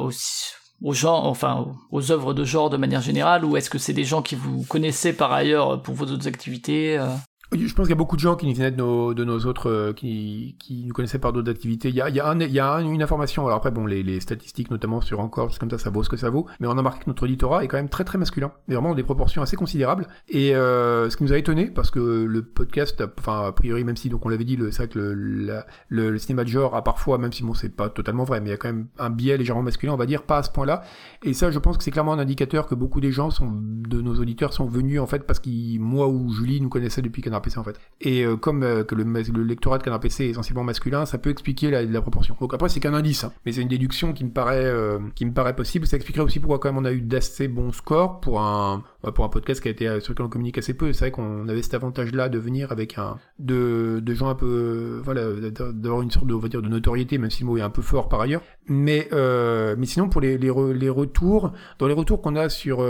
[0.82, 4.04] aux, gens, enfin aux œuvres de genre de manière générale, ou est-ce que c'est des
[4.04, 7.08] gens qui vous connaissez par ailleurs pour vos autres activités euh?
[7.52, 9.94] Je pense qu'il y a beaucoup de gens qui nous venaient de nos, autres, euh,
[9.94, 10.56] qui,
[10.88, 11.90] nous connaissaient par d'autres activités.
[11.90, 15.78] Il y a, une information, alors après, bon, les, statistiques, notamment sur encore, comme ça,
[15.78, 17.78] ça vaut ce que ça vaut, mais on a remarqué que notre auditorat est quand
[17.78, 21.34] même très très masculin, mais vraiment des proportions assez considérables, et euh, ce qui nous
[21.34, 24.56] a étonné, parce que le podcast, enfin, a priori, même si, donc on l'avait dit,
[24.56, 25.00] le- c'est que
[25.90, 28.52] le cinéma de genre a parfois, même si bon, c'est pas totalement vrai, mais il
[28.52, 30.82] y a quand même un biais légèrement masculin, on va dire, pas à ce point-là,
[31.24, 34.02] et ça, je pense que c'est clairement un indicateur que beaucoup des gens sont, de
[34.02, 37.36] nos auditeurs sont venus, en fait, parce qu'ils, moi ou Julie, nous connaissaient depuis Canard
[37.58, 37.80] En fait.
[38.02, 41.18] Et euh, comme euh, que le, le lectorat de Canard PC est essentiellement masculin, ça
[41.18, 42.36] peut expliquer la, proportion.
[42.40, 43.34] Donc après, c'est qu'un indice, hein.
[43.46, 45.88] mais c'est une déduction qui me paraît, euh, qui me paraît possible.
[45.88, 49.12] Ça expliquerait aussi pourquoi quand même on a eu d'assez bons scores pour un, ouais,
[49.12, 50.92] pour un podcast qui a été sur lequel on communique assez peu.
[50.94, 55.02] C'est vrai qu'on avait cet avantage-là de venir avec un, de, de gens un peu,
[55.04, 55.32] voilà,
[55.74, 57.70] d'avoir une sorte de, on va dire, de notoriété, même si le mot est un
[57.70, 58.42] peu fort par ailleurs.
[58.68, 62.86] Mais, mais sinon, pour les, les, les retours, dans les retours qu'on a sur,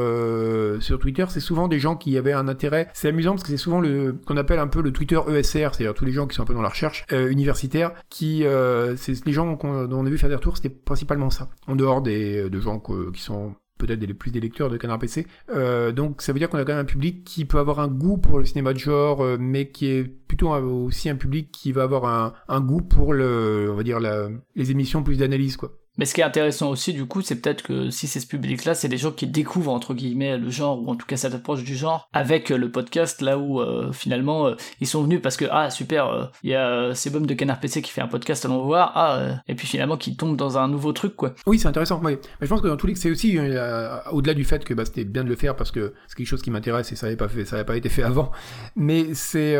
[0.79, 2.89] sur Twitter, c'est souvent des gens qui avaient un intérêt.
[2.93, 5.93] C'est amusant parce que c'est souvent le qu'on appelle un peu le Twitter ESR, c'est-à-dire
[5.93, 9.25] tous les gens qui sont un peu dans la recherche euh, universitaire, qui euh, c'est
[9.25, 9.57] les gens dont
[9.97, 11.49] on a vu faire des retours, c'était principalement ça.
[11.67, 12.79] En dehors des de gens
[13.13, 15.27] qui sont peut-être des plus des lecteurs de Canard PC.
[15.53, 17.88] Euh, donc ça veut dire qu'on a quand même un public qui peut avoir un
[17.89, 21.71] goût pour le cinéma de genre, mais qui est plutôt un- aussi un public qui
[21.71, 25.73] va avoir un, goût pour le, on va dire les émissions plus d'analyse quoi.
[25.97, 28.73] Mais ce qui est intéressant aussi, du coup, c'est peut-être que si c'est ce public-là,
[28.73, 31.63] c'est des gens qui découvrent, entre guillemets, le genre, ou en tout cas cette approche
[31.63, 35.37] du genre, avec euh, le podcast, là où euh, finalement, euh, ils sont venus parce
[35.37, 38.65] que, ah, super, il y a bombes de Canard PC qui fait un podcast, allons
[38.65, 41.33] voir, ah, et puis finalement, qui tombent dans un nouveau truc, quoi.
[41.47, 42.17] Oui, c'est intéressant, oui.
[42.41, 43.37] Mais je pense que dans tous les cas, c'est aussi,
[44.11, 46.41] au-delà du fait que bah, c'était bien de le faire parce que c'est quelque chose
[46.41, 48.31] qui m'intéresse et ça n'avait pas, fait, pas été fait avant,
[48.75, 49.55] mais c'est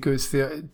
[0.00, 0.16] que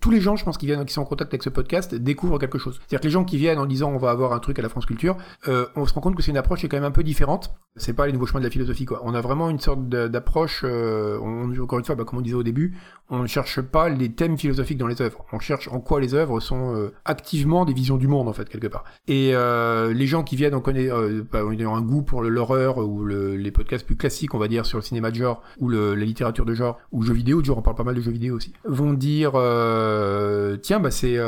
[0.00, 2.38] tous les gens, je pense, qui viennent, qui sont en contact avec ce podcast, découvrent
[2.38, 2.78] quelque chose.
[2.78, 4.68] C'est-à-dire que les gens qui viennent en disant on va avoir un truc à la
[4.68, 5.16] France Culture,
[5.48, 7.02] euh, on se rend compte que c'est une approche qui est quand même un peu
[7.02, 7.54] différente.
[7.76, 9.00] C'est pas les nouveaux chemins de la philosophie, quoi.
[9.04, 11.18] On a vraiment une sorte d'approche, euh,
[11.60, 12.76] encore une fois, bah, comme on disait au début,
[13.12, 15.24] on ne cherche pas les thèmes philosophiques dans les œuvres.
[15.32, 18.48] On cherche en quoi les œuvres sont euh, activement des visions du monde, en fait,
[18.48, 18.84] quelque part.
[19.06, 20.88] Et les gens qui viennent, on connaît,
[21.30, 24.66] bah, on a un goût pour l'horreur ou les podcasts plus classiques, on va dire,
[24.66, 27.58] sur le cinéma de genre ou la littérature de genre ou jeux vidéo, de genre
[27.58, 29.32] on parle pas mal de jeux vidéo aussi, vont dire
[30.62, 31.18] tiens, bah c'est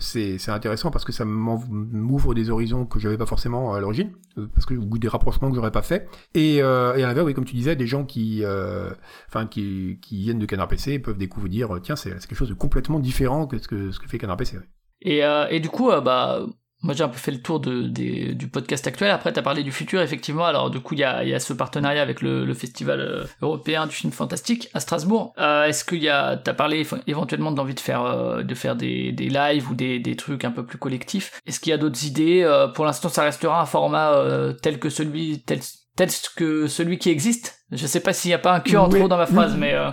[0.00, 4.46] c'est intéressant parce que ça m'ouvre des horizons que j'avais pas forcément à l'origine, euh,
[4.54, 6.08] parce que des rapprochements que j'aurais pas fait.
[6.34, 8.90] Et, euh, et à l'inverse, oui, comme tu disais, des gens qui, euh,
[9.28, 12.98] enfin, qui, qui viennent de Canard PC peuvent découvrir, tiens, c'est quelque chose de complètement
[12.98, 14.58] différent que ce que, que fait Canard PC.
[15.02, 15.20] Et,
[15.50, 16.46] et du coup, bah,
[16.84, 19.10] moi, j'ai un peu fait le tour du podcast actuel.
[19.10, 20.44] Après, tu as parlé du futur, effectivement.
[20.44, 24.12] Alors, du coup, il y a, ce partenariat avec le, Festival euh, européen du film
[24.12, 25.32] fantastique à Strasbourg.
[25.38, 28.76] Euh, Est-ce qu'il y a, t'as parlé éventuellement de l'envie de faire, euh, de faire
[28.76, 31.40] des, lives ou des, des trucs un peu plus collectifs.
[31.46, 34.22] Est-ce qu'il y a d'autres idées euh, Pour l'instant, ça restera un format
[34.60, 35.60] tel que celui, tel,
[35.96, 37.64] tel que celui qui existe.
[37.72, 39.74] Je sais pas s'il n'y a pas un cœur trop dans ma phrase, mais.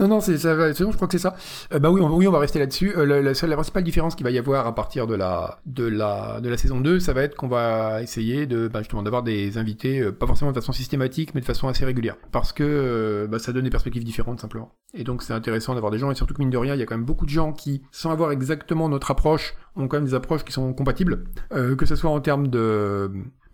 [0.00, 0.54] Non, non, c'est ça.
[0.54, 1.34] je crois que c'est ça.
[1.72, 2.96] Euh, bah oui, on, oui, on va rester là-dessus.
[2.96, 6.40] Euh, la, la, principale différence qu'il va y avoir à partir de la de la
[6.40, 9.58] de la saison 2, ça va être qu'on va essayer de bah, justement d'avoir des
[9.58, 13.40] invités, euh, pas forcément de façon systématique, mais de façon assez régulière, parce que bah,
[13.40, 14.72] ça donne des perspectives différentes simplement.
[14.94, 16.82] Et donc c'est intéressant d'avoir des gens, et surtout que mine de rien, il y
[16.82, 20.06] a quand même beaucoup de gens qui, sans avoir exactement notre approche, ont quand même
[20.06, 23.10] des approches qui sont compatibles, que ce soit en termes de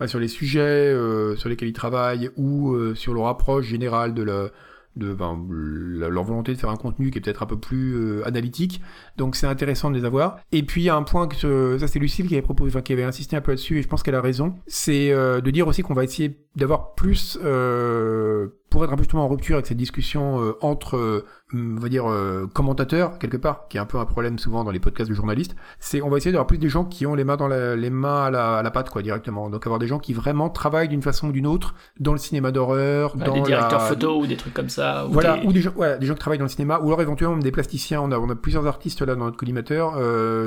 [0.06, 0.94] sur les sujets
[1.36, 4.50] sur lesquels ils travaillent ou sur leur approche générale de la
[4.96, 8.80] de leur volonté de faire un contenu qui est peut-être un peu plus euh, analytique.
[9.16, 10.38] Donc c'est intéressant de les avoir.
[10.52, 12.92] Et puis il y a un point que ça c'est Lucille qui avait proposé, qui
[12.92, 15.66] avait insisté un peu là-dessus et je pense qu'elle a raison, c'est euh, de dire
[15.66, 19.66] aussi qu'on va essayer d'avoir plus euh, pour être un peu justement en rupture avec
[19.66, 23.86] cette discussion euh, entre, euh, on va dire, euh, commentateurs, quelque part, qui est un
[23.86, 26.58] peu un problème souvent dans les podcasts de journalistes, c'est on va essayer d'avoir plus
[26.58, 28.90] des gens qui ont les mains dans la, les mains à la, à la patte,
[28.90, 29.48] quoi, directement.
[29.48, 32.50] Donc avoir des gens qui vraiment travaillent d'une façon ou d'une autre dans le cinéma
[32.50, 35.06] d'horreur, dans des directeurs photo ou des trucs comme ça.
[35.06, 37.00] Ou voilà, ou des gens, ouais, des gens qui travaillent dans le cinéma, ou alors
[37.00, 38.00] éventuellement des plasticiens.
[38.00, 39.94] On a, on a plusieurs artistes là dans notre collimateur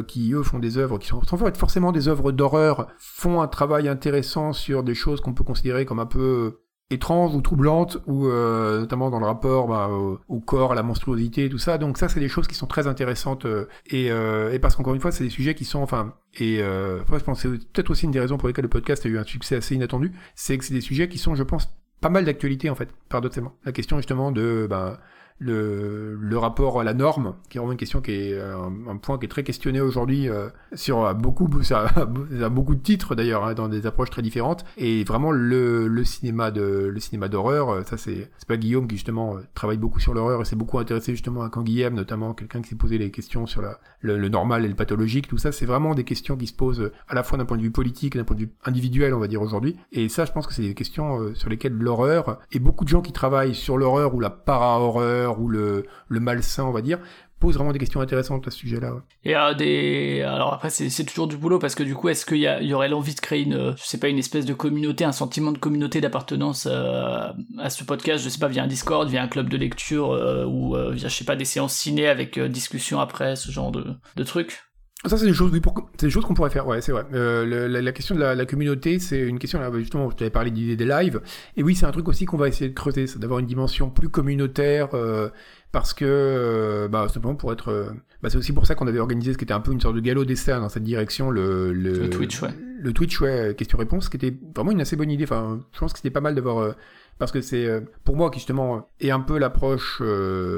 [0.05, 3.47] qui eux font des œuvres qui sont sans être forcément des œuvres d'horreur, font un
[3.47, 6.57] travail intéressant sur des choses qu'on peut considérer comme un peu
[6.89, 11.49] étrange ou troublante ou euh, notamment dans le rapport bah, au, corps, à la monstruosité,
[11.49, 11.77] tout ça.
[11.77, 14.95] Donc ça, c'est des choses qui sont très intéressantes euh, et, euh, et, parce qu'encore
[14.95, 18.05] une fois, c'est des sujets qui sont, enfin, et euh, je pense c'est peut-être aussi
[18.05, 20.63] une des raisons pour lesquelles le podcast a eu un succès assez inattendu, c'est que
[20.63, 21.69] c'est des sujets qui sont, je pense,
[21.99, 23.53] pas mal d'actualité en fait, paradoxalement.
[23.65, 24.99] La question justement de bah,
[25.39, 28.55] le, le, rapport à la norme, qui est vraiment une question qui est euh,
[28.89, 32.81] un, point qui est très questionné aujourd'hui euh, sur euh, beaucoup, ça, a beaucoup de
[32.81, 34.65] titres d'ailleurs hein, dans des approches très différentes.
[34.77, 38.95] Et vraiment le, le cinéma de le cinéma d'horreur, ça c'est c'est pas Guillaume qui
[38.95, 42.69] justement travaille beaucoup sur l'horreur et s'est beaucoup intéressé justement à Canguilhem, notamment quelqu'un qui
[42.69, 45.27] s'est posé les questions sur la, le, normal et le pathologique.
[45.27, 47.61] Tout ça, c'est vraiment des questions qui se posent à la fois d'un point de
[47.61, 49.77] vue politique, d'un point de vue individuel, on va dire aujourd'hui.
[49.91, 53.01] Et ça, je pense que c'est des questions sur lesquelles l'horreur et beaucoup de gens
[53.01, 56.99] qui travaillent sur l'horreur ou la para-horreur ou le, malsain, on va dire,
[57.39, 59.03] pose vraiment des questions intéressantes à ce sujet-là.
[59.23, 60.21] Et euh, des...
[60.23, 63.13] alors après c'est toujours du boulot parce que du coup est-ce qu'il y, aurait l'envie
[63.13, 67.31] de créer une, sais pas, une espèce de communauté, un sentiment de communauté d'appartenance euh,
[67.59, 70.45] à ce podcast, je sais pas, via un Discord, via un club de lecture euh,
[70.45, 74.23] ou via je sais pas des séances ciné avec discussion après, ce genre de, de
[74.23, 74.63] trucs?
[75.05, 75.75] Ça, c'est des choses, oui, pour...
[75.99, 77.05] c'est des choses qu'on pourrait faire, ouais, c'est vrai.
[77.13, 80.49] Euh, la, question de la, la communauté, c'est une question, là, justement, je t'avais parlé
[80.49, 81.21] d'idée des lives,
[81.55, 83.89] et oui, c'est un truc aussi qu'on va essayer de creuser, c'est d'avoir une dimension
[83.91, 85.29] plus communautaire, euh,
[85.71, 87.89] parce que, euh, bah, simplement pour être, euh,
[88.23, 89.95] bah, c'est aussi pour ça qu'on avait organisé ce qui était un peu une sorte
[89.95, 92.49] de galop d'essai dans cette direction, le, le, le Twitch, ouais.
[92.79, 95.99] Le Twitch, ouais, question-réponse, qui était vraiment une assez bonne idée, enfin, je pense que
[95.99, 96.71] c'était pas mal d'avoir, euh,
[97.19, 100.01] parce que c'est, pour moi, qui justement, est un peu l'approche,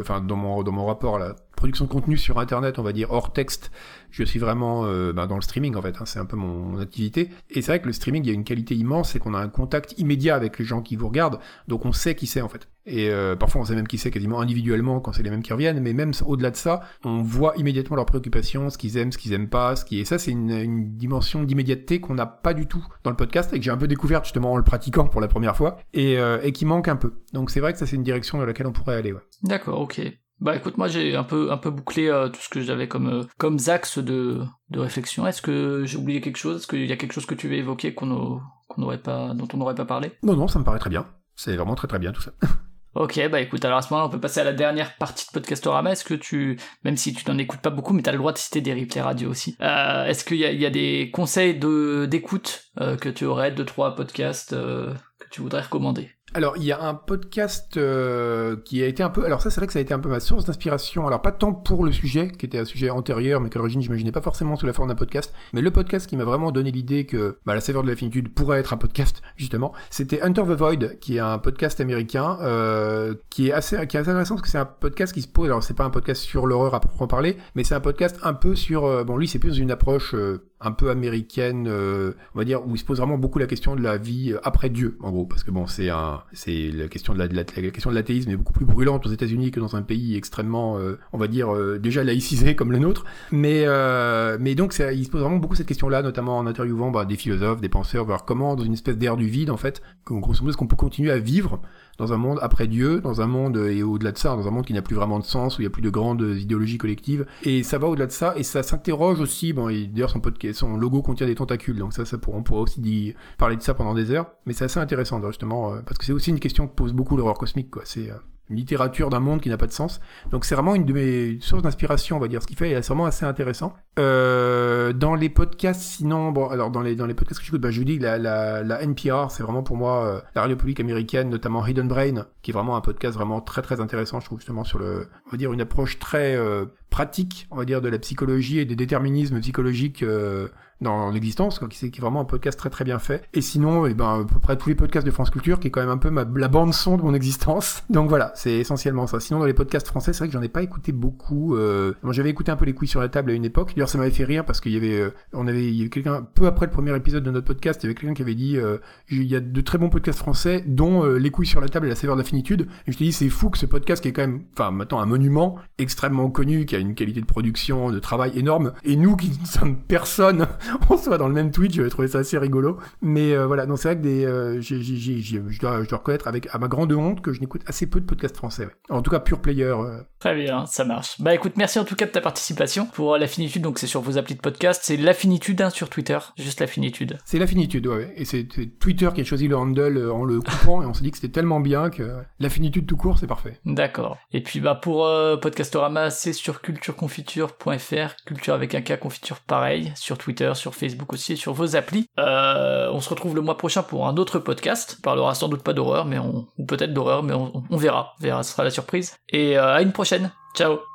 [0.02, 2.94] enfin, dans mon, dans mon rapport à la production de contenu sur Internet, on va
[2.94, 3.70] dire hors texte,
[4.12, 6.80] je suis vraiment euh, bah, dans le streaming en fait, hein, c'est un peu mon,
[6.80, 7.30] activité.
[7.50, 9.40] Et c'est vrai que le streaming, il y a une qualité immense, c'est qu'on a
[9.40, 12.48] un contact immédiat avec les gens qui vous regardent, donc on sait qui c'est en
[12.48, 12.70] fait.
[12.86, 15.52] Et euh, parfois on sait même qui c'est quasiment individuellement quand c'est les mêmes qui
[15.52, 19.18] reviennent, mais même au-delà de ça, on voit immédiatement leurs préoccupations, ce qu'ils aiment, ce
[19.18, 23.12] qu'ils aiment pas, est ça, c'est une, dimension d'immédiateté qu'on n'a pas du tout dans
[23.12, 25.58] le podcast et que j'ai un peu découvert justement en le pratiquant pour la première
[25.58, 27.16] fois et, euh, et qui manque un peu.
[27.34, 29.14] Donc c'est vrai que ça c'est une direction dans laquelle on pourrait aller.
[29.44, 30.02] D'accord, ok.
[30.42, 33.10] Bah écoute, moi j'ai un peu un peu bouclé euh, tout ce que j'avais comme
[33.10, 35.28] euh, comme axes de de réflexion.
[35.28, 36.62] Est-ce que j'ai oublié quelque chose?
[36.62, 39.48] Est-ce qu'il y a quelque chose que tu veux évoquer qu'on qu'on n'aurait pas dont
[39.54, 40.12] on n'aurait pas parlé?
[40.24, 41.06] Non, non, ça me paraît très bien.
[41.36, 42.32] C'est vraiment très très bien tout ça.
[42.96, 45.32] Ok, bah écoute, alors à ce moment-là, on peut passer à la dernière partie de
[45.32, 45.92] Podcastorama.
[45.92, 48.34] Est-ce que tu, même si tu n'en écoutes pas beaucoup, mais tu as le droit
[48.34, 51.12] de citer des replays radio aussi, euh, est-ce qu'il y a, il y a des
[51.14, 56.10] conseils de, d'écoute euh, que tu aurais, deux, trois podcasts euh, que tu voudrais recommander?
[56.36, 59.26] Alors, il y a un podcast euh, qui a été un peu.
[59.26, 61.08] Alors, ça, c'est vrai que ça a été un peu ma source d'inspiration.
[61.08, 64.12] Alors, pas tant pour le sujet, qui était un sujet antérieur, mais qu'à l'origine, j'imaginais
[64.12, 65.34] pas forcément sous la forme d'un podcast.
[65.54, 68.32] Mais le podcast qui m'a vraiment donné l'idée que bah, La saveur de la finitude
[68.32, 73.16] pourrait être un podcast, justement, c'était Hunter the Void, qui est un podcast américain, euh,
[73.32, 75.48] qui, est assez, qui est assez intéressant parce que c'est un podcast qui se pose.
[75.48, 78.36] Alors, c'est pas un podcast sur l'horreur à proprement parler, mais c'est un podcast un
[78.36, 78.86] peu sur.
[78.86, 80.14] euh, bon, lui, c'est plus une approche.
[80.62, 83.76] Un peu américaine, euh, on va dire, où il se pose vraiment beaucoup la question
[83.76, 86.88] de la vie euh, après Dieu, en gros, parce que bon, c'est un, c'est la
[86.88, 89.76] question de la, la, question de l'athéisme est beaucoup plus brûlante aux États-Unis que dans
[89.76, 93.06] un pays extrêmement, euh, on va dire, euh, déjà laïcisé comme le nôtre.
[93.32, 96.92] Mais, euh, mais donc, c'est- il se pose vraiment beaucoup cette question-là, notamment en interviewant
[96.92, 99.82] bah, des philosophes, des penseurs, voir comment, dans une espèce d'air du vide, en fait,
[100.06, 101.62] grosso modo, qu'on peut continuer à vivre
[102.00, 104.52] dans un monde après Dieu, dans un monde, euh, et au-delà de ça, dans un
[104.52, 106.78] monde qui n'a plus vraiment de sens, où il n'y a plus de grandes idéologies
[106.78, 107.26] collectives.
[107.44, 110.22] Et ça va au-delà de ça, et ça s'interroge aussi, bon, et d'ailleurs son,
[110.54, 113.74] son logo contient des tentacules, donc ça, ça pour- on pourra aussi parler de ça
[113.74, 116.68] pendant des heures, mais c'est assez intéressant, justement, euh, parce que c'est aussi une question
[116.68, 117.82] que pose beaucoup l'horreur cosmique, quoi.
[117.86, 118.16] C'est euh,
[118.50, 120.00] littérature d'un monde qui n'a pas de sens.
[120.32, 122.82] Donc c'est vraiment une de mes sources d'inspiration, on va dire, ce qu'il fait, et
[122.82, 123.74] c'est vraiment assez intéressant.
[123.98, 127.72] Euh, dans les podcasts, sinon, bon, alors dans les, dans les podcasts que j'écoute, bah,
[127.72, 130.80] je vous dis la, la, la NPR, c'est vraiment pour moi euh, la radio publique
[130.80, 134.40] américaine, notamment Hidden Brain, qui est vraiment un podcast vraiment très très intéressant, je trouve
[134.40, 137.90] justement sur le, on va dire une approche très euh, pratique, on va dire, de
[137.90, 140.50] la psychologie et des déterminismes psychologiques euh,
[140.82, 143.28] dans l'existence, qui, qui est vraiment un podcast très très bien fait.
[143.34, 145.72] Et sinon, eh ben, à peu près tous les podcasts de France Culture, qui est
[145.72, 147.84] quand même un peu ma, la bande son de mon existence.
[147.90, 149.20] Donc voilà, c'est essentiellement ça.
[149.20, 151.56] Sinon, dans les podcasts français, c'est vrai que j'en ai pas écouté beaucoup.
[151.56, 151.94] Euh...
[152.04, 153.74] Moi, j'avais écouté un peu les couilles sur la table à une époque.
[153.76, 155.90] D'ailleurs, ça m'avait fait rire parce qu'il y avait, euh, on avait, il y avait
[155.90, 158.36] quelqu'un peu après le premier épisode de notre podcast, il y avait quelqu'un qui avait
[158.36, 158.78] dit, euh,
[159.10, 161.88] il y a de très bons podcasts français, dont euh, les couilles sur la table
[161.88, 162.68] et la saveur de la finitude.
[162.88, 165.00] Et je te dis, c'est fou que ce podcast qui est quand même, enfin, maintenant
[165.00, 169.16] un monument extrêmement connu, qui a une qualité de production, de travail énorme, et nous
[169.16, 170.48] qui ne sommes personne,
[170.90, 172.78] on soit dans le même Twitch, j'avais trouvé ça assez rigolo.
[173.02, 176.58] Mais euh, voilà, c'est vrai que des, euh, je, dois, je dois reconnaître avec à
[176.58, 178.66] ma grande honte que je n'écoute assez peu de podcasts français.
[178.66, 178.72] ouais.
[178.90, 179.64] En tout cas, pure player.
[179.64, 180.02] euh.
[180.20, 181.20] Très bien, ça marche.
[181.22, 182.86] Bah écoute, merci en tout cas de ta participation.
[182.86, 185.90] Pour la finitude, donc c'est sur vos applis de podcast, c'est la finitude hein, sur
[185.90, 187.18] Twitter, juste la finitude.
[187.24, 188.14] C'est la finitude, ouais, ouais.
[188.18, 188.46] Et c'est
[188.80, 191.32] Twitter qui a choisi le handle en le coupant, et on s'est dit que c'était
[191.34, 193.60] tellement bien que la finitude tout court, c'est parfait.
[193.66, 194.18] D'accord.
[194.34, 195.10] Et puis bah pour
[195.42, 201.38] Podcastorama, c'est sur cultureconfiture.fr, culture avec un K, confiture pareil, sur Twitter, sur Facebook aussi,
[201.38, 202.08] sur vos applis.
[202.20, 204.98] Euh, on se retrouve le mois prochain pour un autre podcast.
[205.00, 208.14] On parlera sans doute pas d'horreur, mais on, ou peut-être d'horreur, mais on, on verra.
[208.20, 209.18] On verra, ce sera la surprise.
[209.30, 210.32] Et euh, à une prochaine.
[210.56, 210.89] Ciao